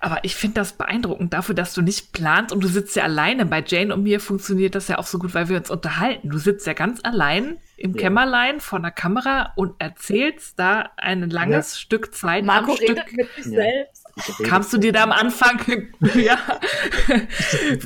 [0.00, 3.46] Aber ich finde das beeindruckend dafür, dass du nicht planst und du sitzt ja alleine.
[3.46, 6.30] Bei Jane und mir funktioniert das ja auch so gut, weil wir uns unterhalten.
[6.30, 8.02] Du sitzt ja ganz allein im ja.
[8.02, 11.80] Kämmerlein vor der Kamera und erzählst da ein langes ja.
[11.80, 13.16] Stück Zeit Marco am redet Stück.
[13.16, 13.62] mit sich ja.
[13.62, 14.03] selbst.
[14.44, 15.60] Kamst du dir da am Anfang,
[16.14, 16.38] ja,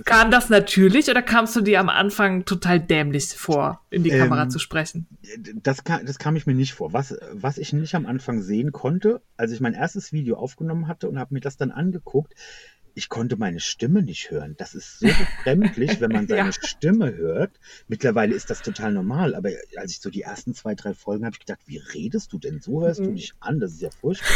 [0.04, 4.42] kam das natürlich oder kamst du dir am Anfang total dämlich vor, in die Kamera
[4.42, 5.06] Ähm, zu sprechen?
[5.54, 6.92] Das kam, das kam ich mir nicht vor.
[6.92, 11.08] Was, was ich nicht am Anfang sehen konnte, als ich mein erstes Video aufgenommen hatte
[11.08, 12.34] und habe mir das dann angeguckt,
[12.94, 14.56] ich konnte meine Stimme nicht hören.
[14.58, 16.52] Das ist so befremdlich, wenn man seine Ja.
[16.52, 17.52] Stimme hört.
[17.86, 21.34] Mittlerweile ist das total normal, aber als ich so die ersten zwei, drei Folgen habe
[21.34, 22.60] ich gedacht, wie redest du denn?
[22.60, 24.34] So hörst du dich an, das ist ja furchtbar.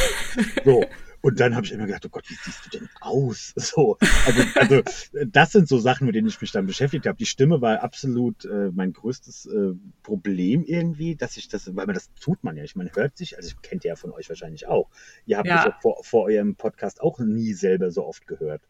[0.64, 0.85] So.
[1.22, 3.52] Und dann habe ich immer gedacht, oh Gott, wie siehst du denn aus?
[3.56, 4.82] So, also, also
[5.26, 7.16] das sind so Sachen, mit denen ich mich dann beschäftigt habe.
[7.16, 11.94] Die Stimme war absolut äh, mein größtes äh, Problem irgendwie, dass ich das, weil man
[11.94, 12.64] das tut man ja.
[12.64, 14.90] Ich meine, hört sich, also ich kennt ihr ja von euch wahrscheinlich auch.
[15.24, 15.64] Ihr habt Ja.
[15.66, 18.62] mich vor, vor eurem Podcast auch nie selber so oft gehört.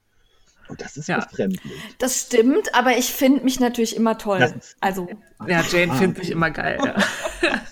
[0.69, 1.19] Und das ist Ja.
[1.25, 1.73] befremdlich.
[1.99, 4.39] Das stimmt, aber ich finde mich natürlich immer toll.
[4.39, 5.09] Das ist- Also,
[5.49, 6.19] Ja, Jane Ah, findet okay.
[6.21, 6.79] mich immer geil.
[6.85, 7.03] Ja.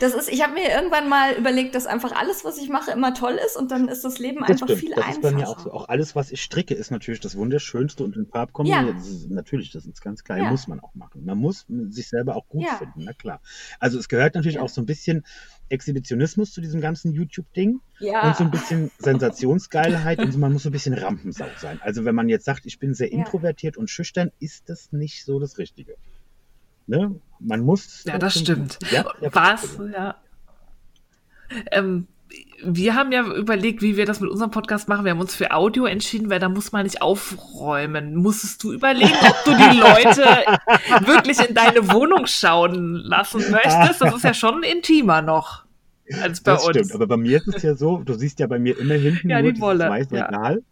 [0.00, 3.14] das ist, ich habe mir irgendwann mal überlegt, dass einfach alles, was ich mache, immer
[3.14, 4.80] toll ist und dann ist das Leben Das einfach stimmt.
[4.80, 5.12] viel das einfacher.
[5.16, 5.72] ist bei mir auch so.
[5.72, 8.70] Auch alles, was ich stricke, ist natürlich das Wunderschönste und in Farbkombi.
[8.70, 8.82] Ja.
[8.90, 10.50] Das ist, natürlich, das ist ganz klar, Ja.
[10.50, 11.24] muss man auch machen.
[11.24, 12.76] Man muss sich selber auch gut Ja.
[12.76, 13.40] finden, na klar.
[13.80, 15.24] Also es gehört natürlich auch so ein bisschen
[15.68, 18.28] Exhibitionismus zu diesem ganzen YouTube-Ding Ja.
[18.28, 21.80] und so ein bisschen Sensationsgeilheit und so, man muss so ein bisschen Rampensau sein.
[21.82, 25.38] Also wenn man jetzt sagt, ich bin sehr introvertiert und schüchtern, ist das nicht so
[25.40, 25.96] das Richtige.
[26.86, 27.20] Ne?
[27.40, 28.04] Man muss.
[28.04, 28.78] Ja, das stimmt.
[28.90, 29.78] Ja, Was?
[29.92, 30.16] Ja.
[31.70, 32.06] Ähm,
[32.64, 35.04] wir haben ja überlegt, wie wir das mit unserem Podcast machen.
[35.04, 38.16] Wir haben uns für Audio entschieden, weil da muss man nicht aufräumen.
[38.16, 44.00] Musstest du überlegen, ob du die Leute wirklich in deine Wohnung schauen lassen möchtest?
[44.00, 45.66] Das ist ja schon intimer noch
[46.20, 46.76] als bei das uns.
[46.76, 49.28] stimmt, aber bei mir ist es ja so, du siehst ja bei mir immer hinten
[49.28, 50.26] Ja, nur Wolle, weiße ja.
[50.26, 50.62] Regal.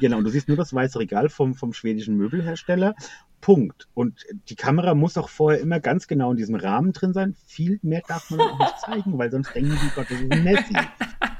[0.00, 2.94] Genau, und du siehst nur das weiße Regal vom, vom schwedischen Möbelhersteller.
[3.40, 3.88] Punkt.
[3.94, 7.36] Und die Kamera muss auch vorher immer ganz genau in diesem Rahmen drin sein.
[7.46, 10.74] Viel mehr darf man auch nicht zeigen, weil sonst denken die, Gott, das ist Messi.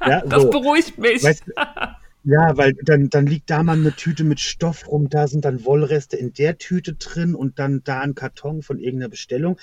[0.07, 0.51] Ja, das so.
[0.51, 1.23] beruhigt mich.
[1.23, 1.45] Weißt
[2.23, 5.65] ja, weil dann, dann liegt da mal eine Tüte mit Stoff rum, da sind dann
[5.65, 9.59] Wollreste in der Tüte drin und dann da ein Karton von irgendeiner Bestellung.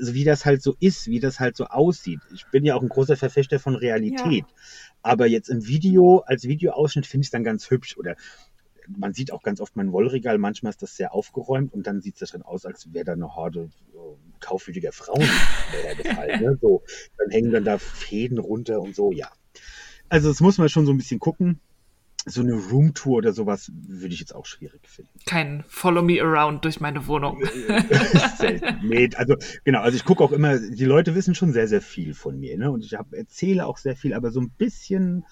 [0.00, 2.18] So wie das halt so ist, wie das halt so aussieht.
[2.34, 4.44] Ich bin ja auch ein großer Verfechter von Realität.
[5.02, 7.96] Aber jetzt im Video, als Videoausschnitt finde ich es dann ganz hübsch.
[7.96, 8.16] Oder
[8.88, 12.20] man sieht auch ganz oft mein Wollregal, manchmal ist das sehr aufgeräumt und dann sieht
[12.20, 13.98] es dann aus, als wäre da eine Horde äh,
[14.40, 15.28] kaufwütiger Frauen
[15.96, 16.42] gefallen.
[16.42, 16.58] Ne?
[16.60, 16.82] So,
[17.18, 19.28] dann hängen dann da Fäden runter und so, ja.
[20.08, 21.60] Also das muss man schon so ein bisschen gucken.
[22.24, 25.10] So eine Roomtour oder sowas würde ich jetzt auch schwierig finden.
[25.26, 27.42] Kein Follow me around durch meine Wohnung.
[28.36, 29.16] Selten.
[29.16, 32.38] Also genau, also ich gucke auch immer, die Leute wissen schon sehr, sehr viel von
[32.38, 32.70] mir, ne?
[32.70, 35.24] Und ich hab, erzähle auch sehr viel, aber so ein bisschen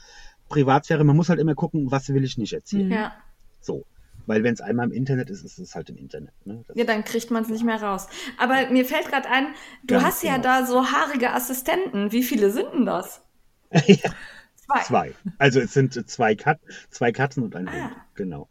[0.49, 2.91] Privatsphäre, man muss halt immer gucken, was will ich nicht erzählen.
[2.91, 3.13] ja.
[3.61, 3.87] So.
[4.27, 6.35] Weil wenn es einmal im Internet ist, ist es halt im Internet.
[6.47, 6.65] Ne?
[6.75, 8.07] Ja, dann kriegt man es nicht mehr raus.
[8.39, 9.49] Aber mir fällt gerade ein,
[9.83, 10.45] du Ganz hast ja genau.
[10.45, 12.13] da so haarige Assistenten.
[12.13, 13.23] Wie viele sind denn das?
[13.87, 14.11] ja,
[14.57, 14.83] Zwei.
[14.83, 15.15] zwei.
[15.39, 17.73] Also es sind zwei, Kat zwei Katzen und ein Ah.
[17.73, 17.97] Hund.
[18.15, 18.49] Genau.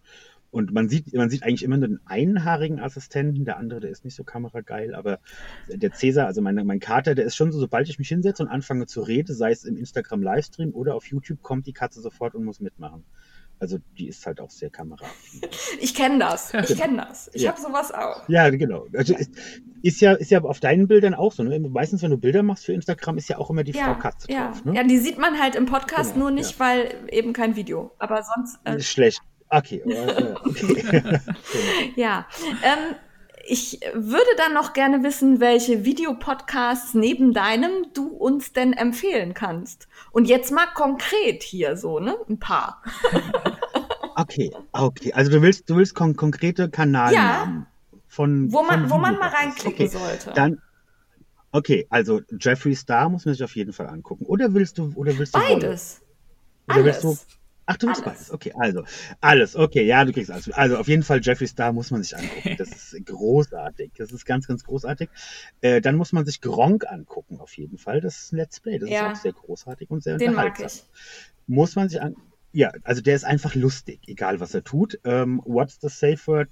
[0.51, 4.03] Und man sieht, man sieht eigentlich immer nur den einhaarigen Assistenten, der andere, der ist
[4.03, 5.19] nicht so kamerageil, aber
[5.67, 8.49] der Cäsar, also mein, mein Kater, der ist schon so, sobald ich mich hinsetze und
[8.49, 12.45] anfange zu reden, sei es im Instagram-Livestream oder auf YouTube, kommt die Katze sofort und
[12.45, 13.05] muss mitmachen.
[13.59, 15.41] Also die ist halt auch sehr kameraaffin.
[15.81, 16.53] Ich kenne das.
[16.53, 17.29] Ich kenne das.
[17.33, 17.51] Ich Ja.
[17.51, 18.27] habe sowas auch.
[18.27, 18.87] Ja, genau.
[18.95, 19.31] Also ist,
[19.81, 21.43] ist ja, ist ja auf deinen Bildern auch so.
[21.43, 21.59] Ne?
[21.59, 24.47] Meistens, wenn du Bilder machst für Instagram, ist ja auch immer die Frau Katze ja.
[24.47, 24.65] drauf.
[24.65, 24.75] Ne?
[24.75, 27.91] ja, die sieht man halt im Podcast Genau, nur nicht, weil eben kein Video.
[27.99, 29.21] Aber sonst, äh, Schlecht.
[29.49, 29.77] Okay.
[29.85, 31.19] äh, okay.
[31.95, 32.27] ja.
[32.63, 32.95] Ähm,
[33.49, 39.87] ich würde dann noch gerne wissen, welche Videopodcasts neben deinem du uns denn empfehlen kannst.
[40.11, 42.15] Und jetzt mal konkret hier so, ne?
[42.29, 42.81] Ein paar.
[44.15, 45.13] Okay, okay.
[45.13, 47.67] Also du willst, du willst kon konkrete Kanalnamen
[48.09, 49.97] von Wo man, von wo man mal reinklicken okay.
[49.97, 50.31] sollte.
[50.31, 50.61] Dann,
[51.53, 54.25] okay, also Jeffree Star muss man sich auf jeden Fall angucken.
[54.25, 55.53] Oder willst du, oder willst du Wolle?
[55.53, 56.01] Beides.
[56.67, 57.38] Oder willst du, Alles.
[57.69, 58.01] Ach, du Alles.
[58.01, 58.31] beides.
[58.31, 58.83] Okay, also
[59.21, 59.55] alles.
[59.55, 60.49] Okay, ja, du kriegst alles.
[60.51, 62.55] Also auf jeden Fall Jeffree Star muss man sich angucken.
[62.57, 63.91] Das ist großartig.
[63.97, 65.09] Das ist ganz, ganz großartig.
[65.61, 68.01] Äh, dann muss man sich Gronk angucken, auf jeden Fall.
[68.01, 68.79] Das ist ein Let's Play.
[68.79, 69.11] Das Ja.
[69.11, 71.45] ist auch sehr großartig und sehr Den mag unterhaltsam ich.
[71.47, 72.15] muss man sich an.
[72.51, 74.99] Ja, also der ist einfach lustig, egal was er tut.
[75.03, 76.49] Ähm, what's the safe word?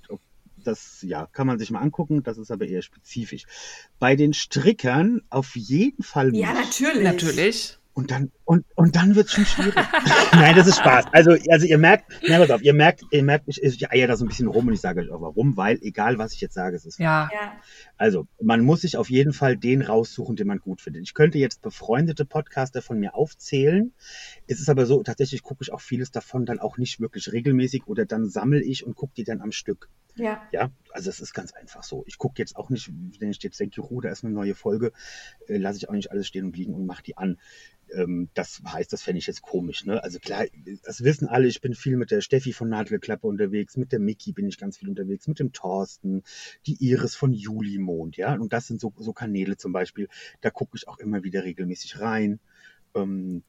[0.63, 3.45] Das ja, kann man sich mal angucken, das ist aber eher spezifisch.
[3.99, 7.03] Bei den Strickern auf jeden Fall Ja, natürlich.
[7.03, 7.76] Natürlich.
[7.97, 9.73] Und dann, und, und dann wird's schon schwierig.
[10.31, 11.05] Nein, das ist Spaß.
[11.13, 14.15] Also, also ihr merkt, na, pass auf, ihr merkt, ihr merkt, ich, ich eier da
[14.15, 16.53] so ein bisschen rum und ich sage euch auch warum, weil egal was ich jetzt
[16.53, 17.27] sage, es ist Ja.
[17.33, 17.53] Ja.
[17.97, 21.01] also, man muss sich auf jeden Fall den raussuchen, den man gut findet.
[21.05, 23.93] Ich könnte jetzt befreundete Podcaster von mir aufzählen.
[24.45, 27.88] Es ist aber so, tatsächlich gucke ich auch vieles davon dann auch nicht wirklich regelmäßig
[27.88, 29.89] oder dann sammle ich und gucke die dann am Stück.
[30.17, 30.41] Ja.
[30.51, 32.03] Ja, also es ist ganz einfach so.
[32.07, 34.91] Ich gucke jetzt auch nicht, wenn ich jetzt denke, oh, da ist eine neue Folge,
[35.47, 37.38] äh, lasse ich auch nicht alles stehen und liegen und mache die an.
[37.93, 39.86] Ähm, das heißt, das fände ich jetzt komisch.
[39.86, 40.04] Ne?
[40.04, 40.45] Also klar,
[40.84, 44.32] das wissen alle, ich bin viel mit der Steffi von Nadelklappe unterwegs, mit der Mickey
[44.32, 46.23] bin ich ganz viel unterwegs, mit dem Thorsten,
[46.65, 48.36] die Iris von Julimond, ja.
[48.36, 50.08] Und das sind so, so Kanäle zum Beispiel,
[50.41, 52.39] da gucke ich auch immer wieder regelmäßig rein.
[52.95, 53.43] Ähm,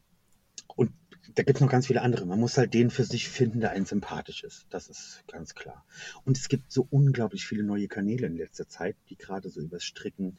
[0.76, 0.92] und
[1.34, 2.26] da gibt es noch ganz viele andere.
[2.26, 4.66] Man muss halt den für sich finden, der einen sympathisch ist.
[4.70, 5.84] Das ist ganz klar.
[6.24, 9.84] Und es gibt so unglaublich viele neue Kanäle in letzter Zeit, die gerade so übers
[9.84, 10.38] Stricken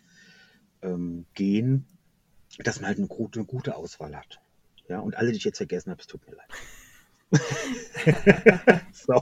[0.82, 1.86] ähm, gehen
[2.58, 4.40] dass man halt eine gute, eine gute Auswahl hat.
[4.88, 6.50] Ja, und alle, die ich jetzt vergessen habe, es tut mir leid.
[8.92, 9.22] so.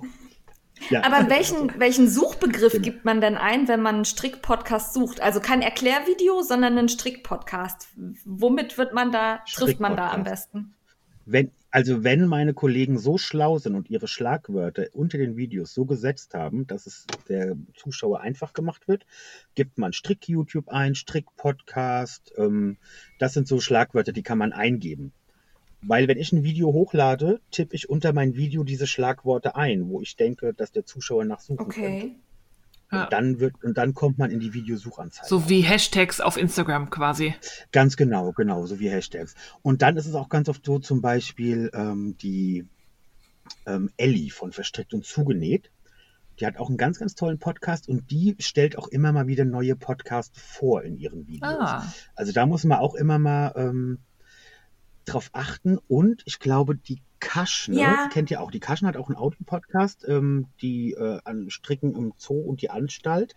[0.90, 1.04] Ja.
[1.04, 2.84] Aber welchen, welchen Suchbegriff genau.
[2.84, 5.22] gibt man denn ein, wenn man einen Strick-Podcast sucht?
[5.22, 7.90] Also kein Erklärvideo, sondern einen Strick-Podcast.
[8.26, 10.74] Womit wird man da, trifft man da am besten?
[11.26, 15.86] Wenn, also wenn meine Kollegen so schlau sind und ihre Schlagwörter unter den Videos so
[15.86, 19.06] gesetzt haben, dass es der Zuschauer einfach gemacht wird,
[19.56, 22.34] gibt man Strick-YouTube ein, Strick-Podcast.
[22.38, 22.77] Ähm,
[23.19, 25.12] das sind so Schlagwörter, die kann man eingeben.
[25.82, 30.01] Weil wenn ich ein Video hochlade, tippe ich unter mein Video diese Schlagworte ein, wo
[30.01, 31.82] ich denke, dass der Zuschauer nachsuchen okay.
[31.82, 32.15] könnte.
[32.91, 33.04] Ja.
[33.04, 35.28] Und, dann wird, und dann kommt man in die Videosuchanzeige.
[35.28, 37.36] So wie Hashtags auf Instagram quasi.
[37.71, 39.36] Ganz genau, genau, so wie Hashtags.
[39.62, 42.65] Und dann ist es auch ganz oft so, zum Beispiel ähm, die
[43.65, 45.69] ähm, Ellie von Verstrickt und Zugenäht.
[46.39, 49.43] Die hat auch einen ganz, ganz tollen Podcast und die stellt auch immer mal wieder
[49.43, 51.58] neue Podcasts vor in ihren Videos.
[51.60, 51.93] Ah.
[52.15, 54.00] Also da muss man auch immer mal ähm,
[55.06, 55.80] drauf achten.
[55.88, 58.10] Und ich glaube, die Kaschne, ja.
[58.12, 58.51] kennt ihr auch.
[58.51, 62.69] Die Kaschne hat auch einen Audio-Podcast, ähm, die äh, an Stricken im Zoo und die
[62.69, 63.34] Anstalt.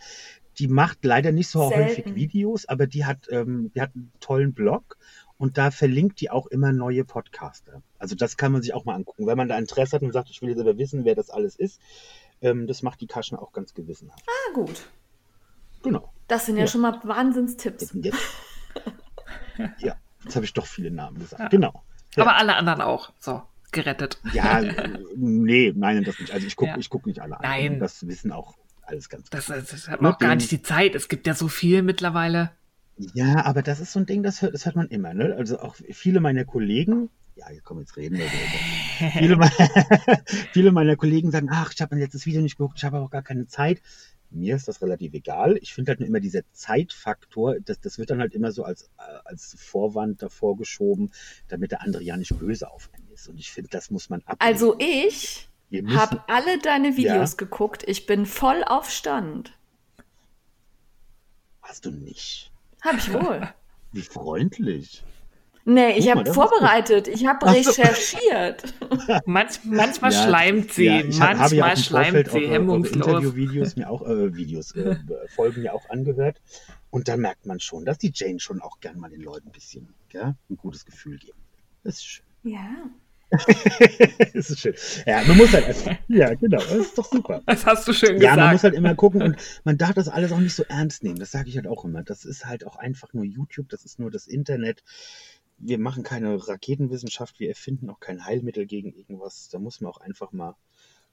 [0.59, 1.85] Die macht leider nicht so Selten.
[1.85, 4.99] häufig Videos, aber die hat, ähm, die hat einen tollen Blog
[5.39, 7.83] und da verlinkt die auch immer neue Podcaster.
[7.99, 9.27] Also das kann man sich auch mal angucken.
[9.27, 11.57] Wenn man da Interesse hat und sagt, ich will jetzt aber wissen, wer das alles
[11.57, 11.81] ist,
[12.43, 14.25] ähm, das macht die Kaschne auch ganz gewissenhaft.
[14.27, 14.87] Ah, gut.
[15.83, 16.13] Genau.
[16.29, 16.67] Das sind ja, ja.
[16.67, 17.95] schon mal Wahnsinnstipps.
[17.95, 18.19] Jetzt,
[19.79, 21.41] ja, jetzt habe ich doch viele Namen gesagt.
[21.41, 21.49] Ja.
[21.49, 21.83] Genau.
[22.17, 22.25] Ja.
[22.25, 23.13] Aber alle anderen auch.
[23.19, 24.21] So gerettet.
[24.33, 24.63] Ja,
[25.17, 26.33] nee, nein, das nicht.
[26.33, 26.87] Also ich gucke ja.
[26.89, 27.43] guck nicht alle an.
[27.43, 27.81] Nein.
[27.81, 29.35] Das wissen auch alles ganz gut.
[29.35, 30.95] Das, das hat man auch gar nicht die Zeit.
[30.95, 32.51] Es gibt ja so viel mittlerweile.
[33.15, 35.15] Ja, aber das ist so ein Ding, das hört, das hört man immer.
[35.15, 35.35] Ne?
[35.37, 38.27] Also auch viele meiner Kollegen, ja, komm, jetzt reden wir.
[39.13, 39.39] viele,
[40.53, 43.11] viele meiner Kollegen sagen, ach, ich habe mein letztes Video nicht geguckt, ich habe auch
[43.11, 43.81] gar keine Zeit.
[44.33, 45.59] Mir ist das relativ egal.
[45.61, 48.91] Ich finde halt nur immer dieser Zeitfaktor, das, das wird dann halt immer so als,
[49.25, 51.11] als Vorwand davor geschoben,
[51.49, 53.29] damit der andere ja nicht böse auf ist.
[53.29, 54.37] Und ich finde, das muss man ab.
[54.39, 55.49] Also ich
[55.89, 57.37] habe alle deine Videos ja?
[57.37, 57.85] geguckt.
[57.87, 59.57] Ich bin voll auf Stand.
[61.63, 62.51] Hast du nicht?
[62.83, 63.49] Hab ich wohl.
[63.93, 65.05] Wie freundlich.
[65.67, 68.75] Nee, ich habe vorbereitet, ich habe recherchiert.
[69.27, 73.07] Manch, manchmal ja, schleimt sie, ja, manchmal ja schleimt sie auf, hemmungslos.
[73.07, 74.97] Interviewvideos mir auch, äh, Videos, äh,
[75.29, 76.41] Folgen mir auch angehört.
[76.89, 79.53] Und dann merkt man schon, dass die Jane schon auch gern mal den Leuten ein
[79.53, 81.39] bisschen gell, ein gutes Gefühl geben.
[81.85, 82.27] Das ist schön.
[82.43, 82.91] Ja.
[83.31, 84.75] Das ist schön.
[85.07, 87.43] Ja, man muss halt einfach, ja, genau, das ist doch super.
[87.47, 88.37] Das hast du schön gesagt.
[88.37, 91.03] Ja, man muss halt immer gucken und man darf das alles auch nicht so ernst
[91.03, 91.19] nehmen.
[91.19, 92.03] Das sage ich halt auch immer.
[92.03, 94.83] Das ist halt auch einfach nur YouTube, das ist nur das Internet
[95.61, 99.49] wir machen keine Raketenwissenschaft, wir erfinden auch kein Heilmittel gegen irgendwas.
[99.51, 100.57] Da muss man auch einfach mal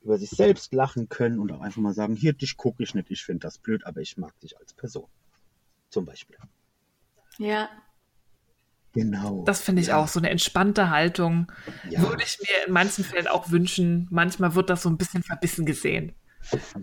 [0.02, 3.12] über sich selbst lachen können und auch einfach mal sagen, hier, dich gucke ich nicht,
[3.12, 5.08] ich finde das blöd, aber ich mag dich als Person.
[5.90, 6.38] Zum Beispiel.
[7.38, 7.70] Ja.
[8.98, 9.44] Genau.
[9.46, 9.98] Das finde ich ja.
[9.98, 11.52] auch so eine entspannte Haltung.
[11.90, 12.02] Ja.
[12.02, 14.08] Würde ich mir in manchen Fällen auch wünschen.
[14.10, 16.14] Manchmal wird das so ein bisschen verbissen gesehen.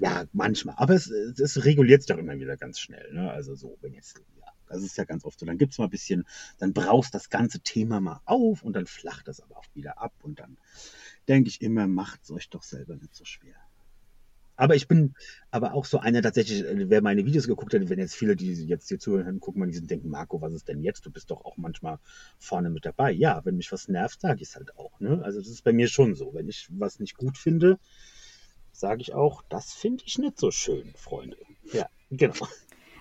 [0.00, 0.74] Ja, manchmal.
[0.78, 3.12] Aber es, es reguliert sich doch immer wieder ganz schnell.
[3.12, 3.30] Ne?
[3.30, 4.20] Also so, wenn jetzt
[4.68, 5.46] das ist ja ganz oft so.
[5.46, 6.24] Dann gibt es mal ein bisschen,
[6.58, 10.12] dann brauchst das ganze Thema mal auf und dann flacht das aber auch wieder ab.
[10.22, 10.56] Und dann
[11.28, 13.56] denke ich immer, macht es euch doch selber nicht so schwer.
[14.56, 15.14] Aber ich bin
[15.50, 18.52] aber auch so einer tatsächlich, äh, wer meine Videos geguckt hat, wenn jetzt viele, die
[18.52, 21.04] jetzt hier zuhören, gucken mal diesen denken, Marco, was ist denn jetzt?
[21.06, 21.98] Du bist doch auch manchmal
[22.38, 23.10] vorne mit dabei.
[23.12, 24.98] Ja, wenn mich was nervt, sage ich es halt auch.
[25.00, 25.20] Ne?
[25.24, 26.34] Also das ist bei mir schon so.
[26.34, 27.78] Wenn ich was nicht gut finde,
[28.72, 31.36] sage ich auch, das finde ich nicht so schön, Freunde.
[31.72, 32.46] Ja, genau.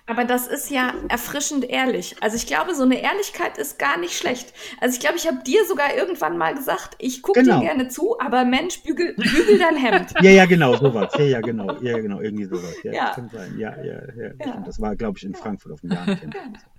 [0.06, 2.16] Aber das ist ja erfrischend ehrlich.
[2.20, 4.52] Also ich glaube, so eine Ehrlichkeit ist gar nicht schlecht.
[4.80, 7.60] Also ich glaube, ich habe dir sogar irgendwann mal gesagt, ich gucke genau.
[7.60, 10.12] dir gerne zu, aber Mensch, bügel, bügel dein Hemd.
[10.20, 11.10] ja, ja, genau, sowas.
[11.16, 11.80] Ja, ja, genau.
[11.80, 12.74] Ja, genau, irgendwie sowas.
[12.82, 13.10] Ja, ja.
[13.14, 13.56] kann sein.
[13.58, 14.30] Ja, ja, ja.
[14.44, 14.62] ja.
[14.66, 16.34] Das war, glaube ich, in Frankfurt auf dem Jahrencamp.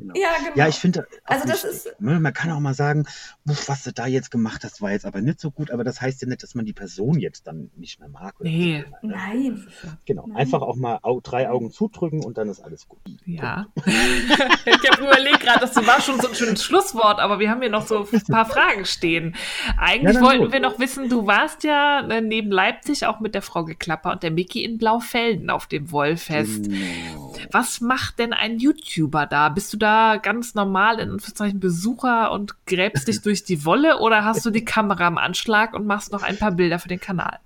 [0.00, 0.14] Genau.
[0.16, 0.56] Ja, genau.
[0.56, 3.04] Ja, ich finde, also das ist, ne, man kann auch mal sagen,
[3.44, 6.22] was du da jetzt gemacht hast, war jetzt aber nicht so gut, aber das heißt
[6.22, 8.34] ja nicht, dass man die Person jetzt dann nicht mehr mag.
[8.40, 9.14] nee, so, ne?
[9.14, 9.68] nein.
[10.06, 10.38] Genau, nein.
[10.38, 13.00] einfach auch mal drei Augen zudrücken und dann ist alles gut.
[13.26, 13.66] Ja.
[13.84, 17.70] ich habe überlegt gerade, das war schon so ein schönes Schlusswort, aber wir haben hier
[17.70, 19.36] noch so ein paar Fragen stehen.
[19.76, 20.52] Eigentlich ja, wollten gut.
[20.52, 24.22] wir noch wissen, du warst ja äh, neben Leipzig auch mit der Frau Geklapper und
[24.22, 26.64] der Mickey in Blaufelden auf dem Wollfest.
[26.64, 27.34] Genau.
[27.52, 29.50] Was macht denn ein YouTuber da?
[29.50, 33.98] Bist du da da ganz normal in Anführungszeichen Besucher und gräbst dich durch die Wolle
[33.98, 37.00] oder hast du die Kamera am Anschlag und machst noch ein paar Bilder für den
[37.00, 37.38] Kanal?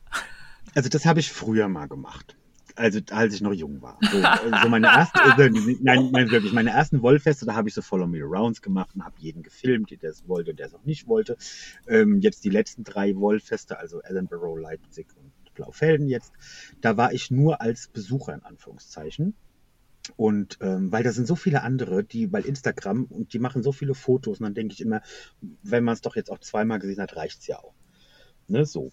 [0.75, 2.37] Also das habe ich früher mal gemacht.
[2.77, 3.99] Also als ich noch jung war.
[4.03, 4.21] So,
[4.63, 5.43] so meine ersten, also,
[5.81, 9.05] nein, nein, wirklich, meine ersten Wollfeste, da habe ich so Follow Me Arounds gemacht und
[9.05, 11.37] habe jeden gefilmt, der es wollte und der es auch nicht wollte.
[11.87, 16.33] Ähm, jetzt die letzten drei Wollfeste, also Edinburgh, Leipzig und Blaufelden jetzt,
[16.81, 19.35] da war ich nur als Besucher in Anführungszeichen.
[20.17, 23.73] Und ähm, weil da sind so viele andere, die bei Instagram und die machen so
[23.73, 25.01] viele Fotos und dann denke ich immer,
[25.63, 27.75] wenn man es doch jetzt auch zweimal gesehen hat, reicht es ja auch.
[28.47, 28.93] Ne, so.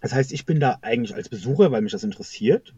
[0.00, 2.74] Das heißt, ich bin da eigentlich als Besucher, weil mich das interessiert.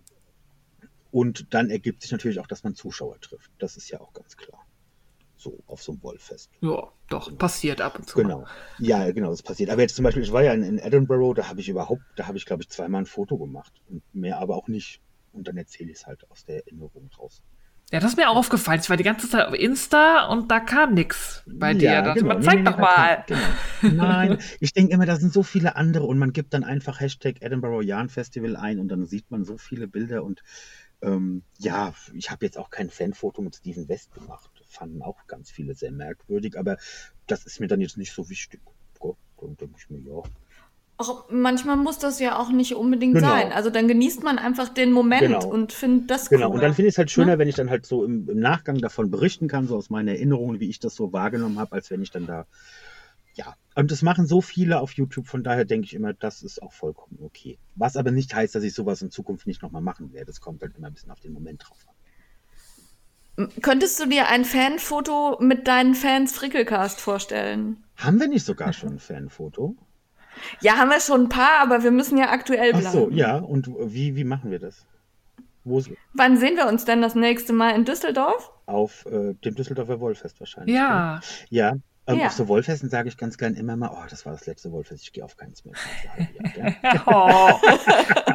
[1.11, 3.51] Und dann ergibt sich natürlich auch, dass man Zuschauer trifft.
[3.59, 4.67] Das ist ja auch ganz klar.
[5.37, 6.51] So auf so einem Wollfest.
[6.61, 8.19] Ja, doch, passiert ab und zu.
[8.19, 8.47] Genau.
[8.79, 9.71] Ja, genau, das passiert.
[9.71, 12.27] Aber jetzt zum Beispiel, ich war ja in, in Edinburgh, da habe ich überhaupt, da
[12.27, 13.73] habe ich, glaube ich, zweimal ein Foto gemacht.
[13.89, 15.01] Und mehr aber auch nicht.
[15.35, 17.43] Und dann erzähle ich es halt aus der Erinnerung raus.
[17.93, 18.81] Ja, das ist mir auch aufgefallen.
[18.81, 22.03] Ich war die ganze Zeit auf Insta und da kam nichts bei dir.
[22.03, 22.29] Da genau.
[22.29, 23.25] man, zeig Nee, doch nee, mal.
[23.81, 24.03] Genau.
[24.05, 27.43] Nein, ich denke immer, da sind so viele andere und man gibt dann einfach Hashtag
[27.43, 30.43] Edinburgh Yarn Festival ein und dann sieht man so viele Bilder und
[31.03, 34.51] ähm, ja, ich habe jetzt auch kein Fanfoto mit Steven West gemacht.
[34.67, 36.79] Fanden auch ganz viele sehr merkwürdig, aber
[37.27, 38.61] das ist mir dann jetzt nicht so wichtig.
[38.99, 40.23] Gott, dann denke ich mir, ja.
[40.97, 43.29] Auch manchmal muss das ja auch nicht unbedingt Genau.
[43.29, 43.53] sein.
[43.53, 45.45] Also dann genießt man einfach den Moment Genau.
[45.47, 46.55] und findet das Genau, cool.
[46.55, 47.39] und dann finde ich es halt schöner, Ne?
[47.41, 50.61] wenn ich dann halt so im, im Nachgang davon berichten kann, so aus meinen Erinnerungen,
[50.61, 52.47] wie ich das so wahrgenommen habe, als wenn ich dann da,
[53.35, 53.55] ja.
[53.75, 56.73] Und das machen so viele auf YouTube, von daher denke ich immer, das ist auch
[56.73, 57.59] vollkommen okay.
[57.75, 60.27] Was aber nicht heißt, dass ich sowas in Zukunft nicht nochmal machen werde.
[60.27, 61.79] Das kommt halt immer ein bisschen auf den Moment drauf
[63.37, 63.51] an.
[63.63, 67.83] Könntest du dir ein Fanfoto mit deinen Fans Frickelcast vorstellen?
[67.97, 69.75] Haben wir nicht sogar schon ein Fanfoto?
[70.61, 72.93] Ja, haben wir schon ein paar, aber wir müssen ja aktuell Ach bleiben.
[72.93, 73.37] so, ja.
[73.39, 74.85] Und wie, wie machen wir das?
[75.65, 78.51] Wo ist, Wann sehen wir uns denn das nächste Mal in Düsseldorf?
[78.67, 80.75] auf äh, dem Düsseldorfer Wollfest wahrscheinlich.
[80.75, 81.17] Ja.
[81.17, 81.21] ne?
[81.51, 81.73] Ja.
[82.07, 82.27] Ähm, Ja.
[82.27, 85.03] Auf so Wollfesten sage ich ganz gern immer mal, oh, das war das letzte Wollfest,
[85.05, 85.75] ich gehe auf keins mehr.
[86.57, 87.03] Ja, ja.
[87.07, 87.61] Oh.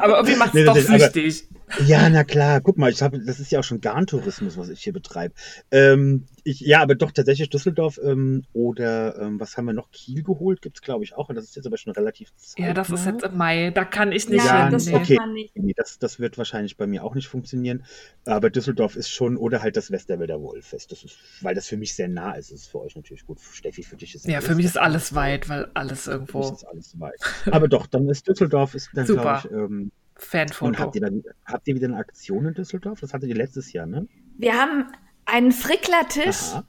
[0.00, 1.48] Aber irgendwie macht es Nee, doch das ist aber- süchtig.
[1.86, 4.82] Ja, na klar, guck mal, ich habe, das ist ja auch schon Garntourismus, was ich
[4.82, 5.34] hier betreibe.
[5.70, 9.90] Ähm, ich, ja, aber doch tatsächlich Düsseldorf ähm, oder ähm, was haben wir noch?
[9.90, 11.28] Kiel geholt, gibt's glaube ich auch.
[11.28, 13.12] Und das ist jetzt aber schon relativ Ja, das ist zeitnah.
[13.12, 13.70] jetzt im Mai.
[13.70, 14.72] Da kann ich nicht Ja, hin.
[14.72, 14.94] das nee.
[14.94, 15.16] okay.
[15.16, 15.54] man nicht.
[15.54, 17.84] Nee, das, das wird wahrscheinlich bei mir auch nicht funktionieren.
[18.24, 20.90] Aber Düsseldorf ist schon, oder halt das Westerwälder Wollfest.
[20.92, 22.50] Das ist, weil das für mich sehr nah ist.
[22.52, 23.38] Das ist für euch natürlich gut.
[23.40, 26.52] Steffi, für dich ist Ja, für mich ist alles weit, weil alles Für mich irgendwo
[26.52, 27.20] ist alles weit.
[27.50, 30.78] Aber doch, dann ist Düsseldorf, ist dann glaube ich, ähm, und Fanfoto.
[30.78, 33.00] habt ihr dann, habt ihr wieder eine Aktion in Düsseldorf?
[33.00, 34.06] Das hattet ihr letztes Jahr, ne?
[34.38, 34.86] Wir haben
[35.26, 36.52] einen Fricklertisch.
[36.54, 36.64] Aha,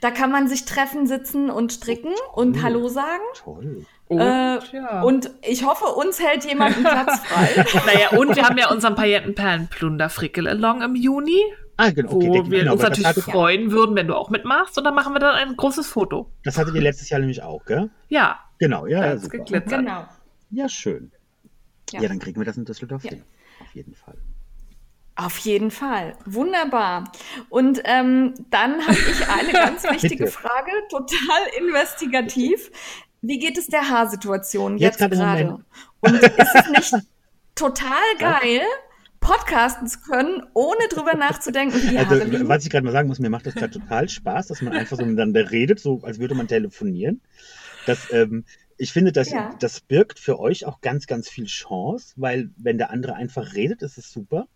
[0.00, 2.62] Da kann man sich treffen, sitzen und stricken und Cool.
[2.62, 3.22] Hallo sagen.
[3.34, 3.84] toll.
[4.08, 5.02] Und, Äh, ja.
[5.02, 7.64] Und ich hoffe, uns hält jemand einen Platz frei.
[7.86, 11.40] naja, und wir haben ja unseren Paillettenperlenplunder Frickel Along im Juni,
[11.78, 14.76] Ah, genau, wo okay, wir genau, uns natürlich hattet, freuen würden, wenn du auch mitmachst.
[14.76, 16.30] Und dann machen wir dann ein großes Foto.
[16.44, 17.90] das hattet ihr letztes Jahr nämlich auch, gell?
[18.08, 19.38] Ja, Genau, ja, ja ist super.
[19.38, 19.80] geglitzert.
[19.80, 20.04] genau.
[20.50, 21.10] Ja, schön.
[21.92, 22.00] Ja.
[22.02, 22.08] Ja.
[22.08, 23.10] dann kriegen wir das in Düsseldorf Ja.
[23.10, 23.22] hin.
[23.60, 24.14] Auf jeden Fall.
[25.14, 26.14] Auf jeden Fall.
[26.24, 27.12] Wunderbar.
[27.50, 30.26] Und ähm, dann habe ich eine ganz wichtige.
[30.26, 32.70] Frage, total investigativ.
[33.20, 35.58] Wie geht es der Haarsituation Jetzt jetzt, gerade.
[36.00, 37.06] Und ist es nicht
[37.54, 38.62] total geil,
[39.20, 42.48] podcasten zu können, ohne drüber nachzudenken, wie die Haare Also, liegen?
[42.48, 44.96] was ich gerade mal sagen muss, mir macht das gerade total Spaß, dass man einfach
[44.96, 47.20] so miteinander redet, so als würde man telefonieren.
[47.86, 48.44] Das, ähm,
[48.78, 49.54] ich finde, das, Ja.
[49.60, 53.82] das birgt für euch auch ganz, ganz viel Chance, weil wenn der andere einfach redet,
[53.82, 54.46] ist es super.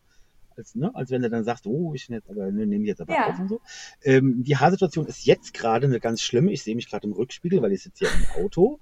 [0.57, 2.89] Als, ne, als wenn du dann sagst, oh, ich nehm jetzt aber, ne, nehme ich
[2.89, 3.27] jetzt aber Ja.
[3.27, 3.61] auf und so.
[4.03, 6.51] Ähm, die Haarsituation ist jetzt gerade eine ganz schlimme.
[6.51, 8.81] Ich sehe mich gerade im Rückspiegel, weil ich sitze hier im Auto.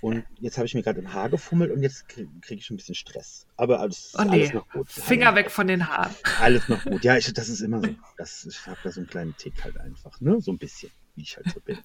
[0.00, 2.76] Und jetzt habe ich mir gerade im Haar gefummelt und jetzt kriege krieg ich ein
[2.76, 3.46] bisschen Stress.
[3.56, 4.88] Aber alles, Oh nee, alles noch gut.
[4.92, 6.14] Finger weg von den Haaren.
[6.40, 7.02] Alles noch gut.
[7.02, 7.88] Ja, ich, das ist immer so.
[8.16, 10.40] Das, ich habe da so einen kleinen Tick halt einfach, ne?
[10.40, 11.78] So ein bisschen, wie ich halt so bin.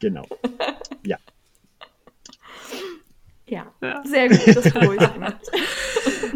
[0.00, 0.26] Genau.
[1.04, 1.18] Ja.
[3.46, 4.02] Ja, Ja.
[4.04, 5.32] sehr gut, das beruhigt mich.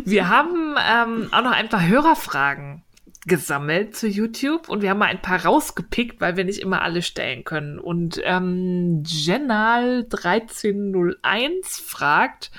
[0.04, 2.82] Wir haben ähm, auch noch ein paar Hörerfragen
[3.26, 7.02] gesammelt zu YouTube und wir haben mal ein paar rausgepickt, weil wir nicht immer alle
[7.02, 7.80] stellen können.
[7.80, 12.50] Und ähm, Genal1301 fragt,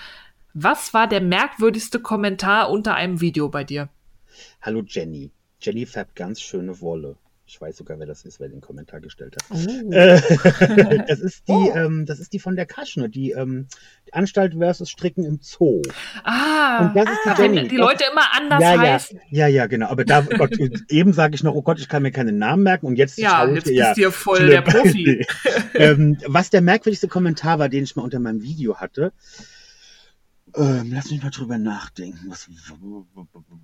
[0.53, 3.89] was war der merkwürdigste Kommentar unter einem Video bei dir?
[4.61, 5.31] Hallo Jenny.
[5.61, 7.15] Jenny färbt ganz schöne Wolle.
[7.49, 9.45] Ich weiß sogar, wer das ist, wer den Kommentar gestellt hat.
[9.57, 9.91] Oh.
[9.93, 10.19] Äh,
[11.07, 11.71] das ist die, Oh.
[11.73, 13.67] ähm, das ist die von der Kaschner, die, ähm,
[14.11, 15.81] Anstalt versus Stricken im Zoo.
[16.25, 17.67] Ah, Und das ist die Jenny.
[17.69, 19.21] die Leute immer anders ja, ja, heißen.
[19.29, 19.87] ja, ja, genau.
[19.87, 20.57] Aber da, oh Gott,
[20.89, 23.45] eben sage ich noch, oh Gott, ich kann mir keinen Namen merken und jetzt Ja,
[23.47, 24.49] jetzt bist ja, du ja voll schlimm.
[24.49, 25.25] der Profi.
[25.75, 29.13] ähm, was der merkwürdigste Kommentar war, den ich mal unter meinem Video hatte.
[30.55, 32.25] Ähm, lass mich mal drüber nachdenken.
[32.29, 32.49] Was,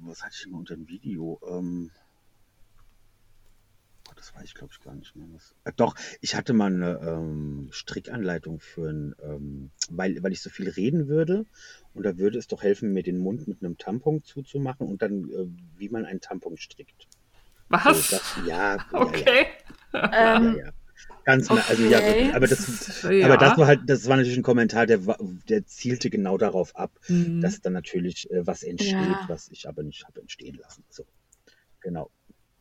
[0.02, 1.40] was hatte ich mal unter dem Video?
[1.50, 1.92] Ähm,
[4.24, 5.28] das weiß ich glaube ich gar nicht mehr.
[5.34, 10.42] Was, äh, doch, ich hatte mal eine ähm, Strickanleitung für ein, ähm, weil, weil ich
[10.42, 11.46] so viel reden würde.
[11.94, 15.30] Und da würde es doch helfen, mir den Mund mit einem Tampon zuzumachen und dann,
[15.30, 15.46] äh,
[15.78, 17.08] wie man einen Tampon strickt.
[17.68, 17.84] Was?
[17.84, 19.48] So, das, ja, okay.
[19.92, 20.38] Ja, ja.
[20.38, 20.72] Ähm, ja, ja.
[21.26, 21.62] Ganz, okay.
[21.68, 23.26] also ja, aber das, Ja.
[23.26, 25.00] aber das war halt, das war natürlich ein Kommentar, der,
[25.50, 27.42] der zielte genau darauf ab, Mhm.
[27.42, 29.26] dass dann natürlich äh, was entsteht, Ja.
[29.28, 30.84] was ich aber nicht habe entstehen lassen.
[30.90, 31.06] So,
[31.82, 32.10] genau.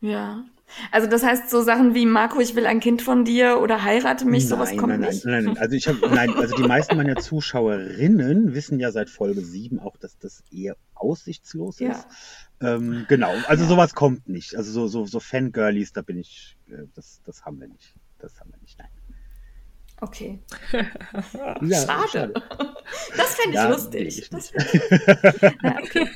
[0.03, 0.45] Ja.
[0.91, 4.25] Also das heißt so Sachen wie Marco, ich will ein Kind von dir oder heirate
[4.25, 5.25] mich, sowas nein, kommt nein, nicht.
[5.25, 5.59] Nein, nein, nein.
[5.59, 9.97] Also ich habe, nein, also die meisten meiner Zuschauerinnen wissen ja seit Folge 7 auch,
[9.99, 11.93] dass das eher aussichtslos Ja.
[11.93, 12.07] ist.
[12.61, 14.57] Ähm, genau, also sowas kommt nicht.
[14.57, 17.95] Also so, so, so Fangirlies, da bin ich, äh, das, das haben wir nicht.
[18.19, 18.89] Das haben wir nicht, nein.
[20.03, 20.41] Okay.
[21.61, 22.35] Ja, Schade.
[23.17, 24.19] Das fände ich Ja, lustig.
[24.19, 26.09] ich das fänd na, okay.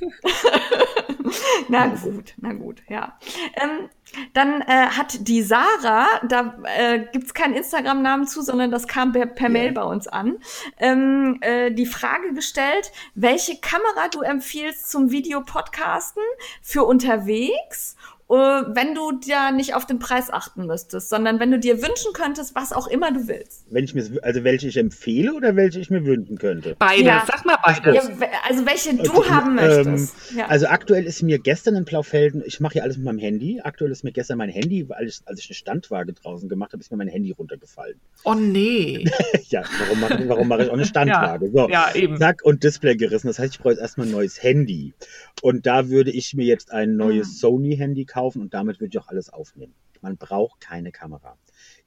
[1.68, 3.16] na gut, na gut, ja.
[3.54, 3.88] Ähm,
[4.32, 9.26] dann äh, hat die Sarah, da äh, gibt's keinen Instagram-Namen zu, sondern das kam per,
[9.26, 10.38] per Mail bei uns an,
[10.78, 16.22] ähm, äh, die Frage gestellt, welche Kamera du empfiehlst zum Videopodcasten
[16.60, 17.96] für unterwegs
[18.28, 22.56] wenn du ja nicht auf den Preis achten müsstest, sondern wenn du dir wünschen könntest,
[22.56, 23.66] was auch immer du willst.
[23.70, 26.74] Wenn ich mir, also welche ich empfehle oder welche ich mir wünschen könnte?
[26.78, 27.24] Beides, Ja.
[27.26, 27.94] sag mal beides.
[27.94, 28.02] Ja,
[28.48, 30.14] also welche du Okay, haben ähm, möchtest.
[30.36, 30.46] ja.
[30.46, 33.60] Also aktuell ist mir gestern in Blaufelden, ich mache hier alles mit meinem Handy.
[33.62, 36.80] Aktuell ist mir gestern mein Handy, weil ich, als ich eine Standwaage draußen gemacht habe,
[36.80, 38.00] ist mir mein Handy runtergefallen.
[38.24, 39.04] Oh nee.
[39.50, 41.48] ja, warum mache ich, warum mache ich auch eine Standwaage?
[41.52, 41.68] So.
[41.68, 42.16] Ja, eben.
[42.18, 43.28] Zack, und Display gerissen.
[43.28, 44.94] Das heißt, ich brauche jetzt erstmal ein neues Handy.
[45.42, 47.40] Und da würde ich mir jetzt ein neues Ah.
[47.46, 49.74] Sony-Handy kaufen und damit würde ich auch alles aufnehmen.
[50.00, 51.38] Man braucht keine Kamera.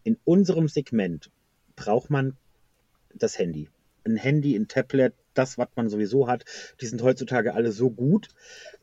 [0.04, 1.32] In unserem Segment
[1.76, 2.38] braucht man
[3.14, 3.70] das Handy.
[4.06, 6.46] Ein Handy, ein Tablet, das, was man sowieso hat,
[6.82, 8.30] die sind heutzutage alle so gut.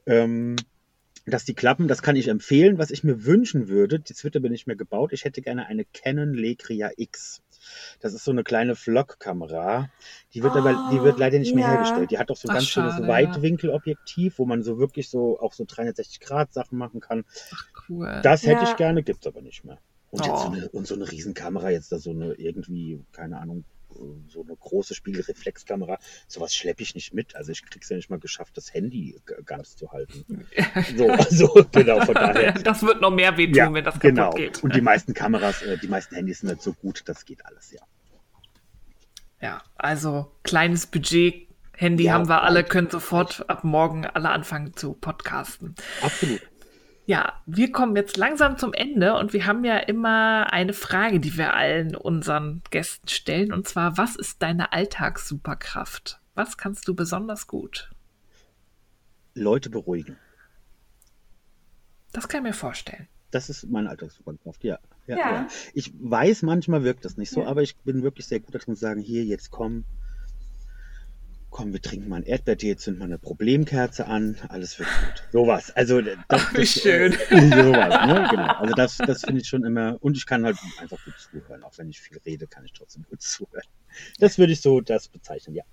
[0.07, 0.57] Ähm,
[1.27, 2.79] dass die klappen, das kann ich empfehlen.
[2.79, 5.85] Was ich mir wünschen würde, das wird aber nicht mehr gebaut, ich hätte gerne eine
[5.85, 7.43] Canon Legria X.
[8.01, 9.89] Das ist so eine kleine Vlog-Kamera.
[10.35, 11.73] Die wird aber, die wird leider nicht mehr ja.
[11.73, 12.11] hergestellt.
[12.11, 13.09] Die hat doch so ein Ach, ganz schönes schade, ja.
[13.13, 17.25] Weitwinkelobjektiv, wo man so wirklich so auch so 360 Grad Sachen machen kann.
[17.89, 18.21] Cool.
[18.23, 18.71] Das hätte Ja.
[18.71, 19.79] ich gerne, gibt's aber nicht mehr.
[20.11, 20.53] Und, jetzt so Oh.
[20.53, 23.65] eine, und so eine Riesenkamera, jetzt da so eine irgendwie, keine Ahnung,
[24.29, 27.37] so eine große Spiegelreflexkamera, sowas schleppe ich nicht mit.
[27.37, 30.47] Also ich krieg's ja nicht mal geschafft, das Handy ganz zu halten.
[30.97, 32.53] So, also genau, von daher.
[32.53, 34.31] das wird noch mehr wehtun, Ja, wenn das kaputt genau.
[34.31, 34.63] geht.
[34.63, 37.73] Und die meisten Kameras, äh, die meisten Handys sind nicht so gut, das geht alles,
[37.73, 37.81] ja.
[39.41, 41.47] Ja, also kleines Budget.
[41.73, 45.75] Handy Ja, haben wir alle, können sofort ab morgen alle anfangen zu podcasten.
[46.01, 46.41] Absolut.
[47.09, 51.37] Ja, wir kommen jetzt langsam zum Ende und wir haben ja immer eine Frage, die
[51.37, 53.53] wir allen unseren Gästen stellen.
[53.53, 56.21] Und zwar, was ist deine Alltagssuperkraft?
[56.35, 57.91] Was kannst du besonders gut?
[59.35, 60.17] Leute beruhigen.
[62.13, 63.07] Das kann ich mir vorstellen.
[63.31, 64.79] Das ist meine Alltagssuperkraft, ja.
[65.07, 65.31] Ja, Ja.
[65.33, 65.49] ja.
[65.75, 67.47] Ich weiß, manchmal wirkt das nicht so, Ja.
[67.49, 69.85] aber ich bin wirklich sehr gut darin zu sagen, hier, jetzt komm,
[71.57, 75.25] komm, wir trinken mal ein Erdbeertee, zünden mal eine Problemkerze an, alles wird gut.
[75.33, 75.75] Sowas.
[75.75, 77.15] Also das, Ach, wie das, schön.
[77.31, 78.29] Äh, sowas, ne?
[78.31, 78.53] Genau.
[78.57, 79.97] Also das, das finde ich schon immer.
[80.01, 81.63] Und ich kann halt einfach gut zuhören.
[81.63, 83.65] Auch wenn ich viel rede, kann ich trotzdem gut zuhören.
[84.21, 85.65] Das würde ich so das bezeichnen, ja.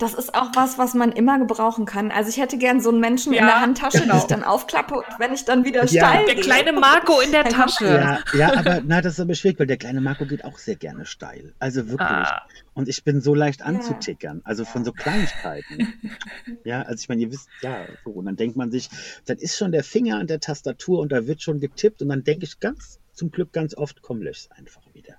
[0.00, 2.10] Das ist auch was, was man immer gebrauchen kann.
[2.10, 4.14] Also ich hätte gern so einen Menschen in Ja, der Handtasche, genau.
[4.14, 6.08] die ich dann aufklappe und wenn ich dann wieder Ja.
[6.08, 6.42] steil Der gehe.
[6.44, 7.84] kleine Marco in der Tasche.
[7.86, 10.76] Ja, ja, aber na, das ist aber schwierig, weil der kleine Marco geht auch sehr
[10.76, 11.54] gerne steil.
[11.58, 12.00] Also wirklich.
[12.08, 12.42] Ah.
[12.74, 15.92] Und ich bin so leicht anzutickern, also von so Kleinigkeiten.
[16.64, 18.88] Ja, also ich meine, ihr wisst, ja, so, und dann denkt man sich,
[19.26, 22.24] dann ist schon der Finger an der Tastatur und da wird schon getippt und dann
[22.24, 25.14] denke ich ganz, zum Glück ganz oft, komm, lösch's einfach wieder.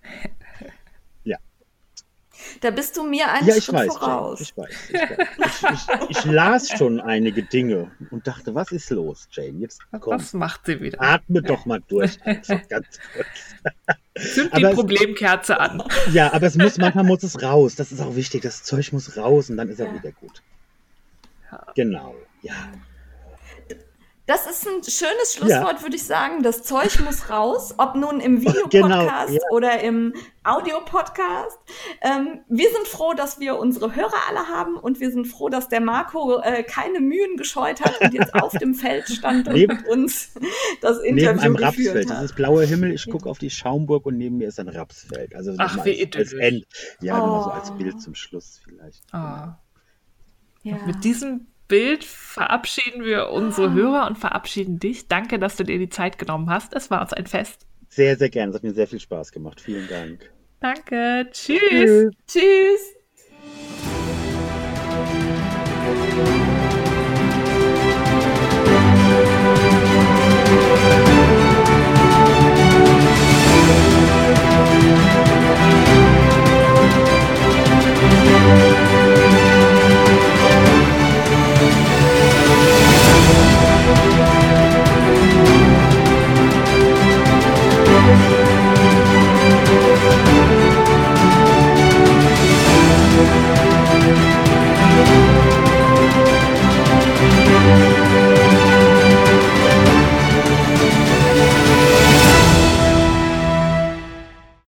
[2.62, 4.42] Da bist du mir einen ja, ich Schritt weiß, voraus.
[4.42, 4.70] Ich weiß.
[4.90, 5.64] Ich, weiß.
[5.74, 9.60] Ich, ich, ich las schon einige Dinge und dachte, was ist los, Jane?
[9.60, 11.02] Jetzt komm, Was macht sie wieder?
[11.02, 12.20] atme doch mal durch,
[12.70, 14.34] ganz kurz.
[14.34, 15.84] Zünd die Problemkerze an.
[16.12, 17.76] Ja, aber es muss, manchmal muss es raus.
[17.76, 18.42] Das ist auch wichtig.
[18.42, 19.94] Das Zeug muss raus und dann ist er Ja.
[19.94, 20.42] wieder gut.
[21.76, 22.54] Genau, ja.
[24.32, 26.42] Das ist ein schönes Schlusswort, würde ich sagen.
[26.42, 29.04] Das Zeug muss raus, ob nun im Videopodcast Genau,
[29.34, 29.40] ja.
[29.52, 30.14] oder im
[30.44, 31.60] Audiopodcast.
[32.02, 35.68] Ähm, wir sind froh, dass wir unsere Hörer alle haben und wir sind froh, dass
[35.68, 39.76] der Marco äh, keine Mühen gescheut hat und jetzt auf dem Feld stand und Neben-
[39.76, 40.30] mit uns
[40.82, 42.10] das Neben Interview einem geführt Rapsfeld.
[42.10, 42.24] Das hat.
[42.26, 42.94] ist blauer Himmel.
[42.94, 45.36] Ich gucke auf die Schaumburg und neben mir ist ein Rapsfeld.
[45.36, 46.34] Also Ach, wie als, als idyllisch.
[46.42, 46.66] End.
[47.02, 47.54] Ja, genau so Oh.
[47.54, 49.04] als Bild zum Schluss vielleicht.
[49.14, 49.60] Ah.
[50.64, 50.78] Ja.
[50.86, 53.74] Mit diesem Bild verabschieden wir unsere ah.
[53.74, 55.08] Hörer und verabschieden dich.
[55.08, 56.74] Danke, dass du dir die Zeit genommen hast.
[56.76, 57.66] Es war uns ein Fest.
[57.88, 58.50] Sehr, sehr gerne.
[58.50, 59.62] Es hat mir sehr viel Spaß gemacht.
[59.62, 60.30] Vielen Dank.
[60.60, 61.30] Danke.
[61.32, 62.12] Tschüss.
[62.28, 62.94] Tschüss.
[65.88, 66.42] Tschüss.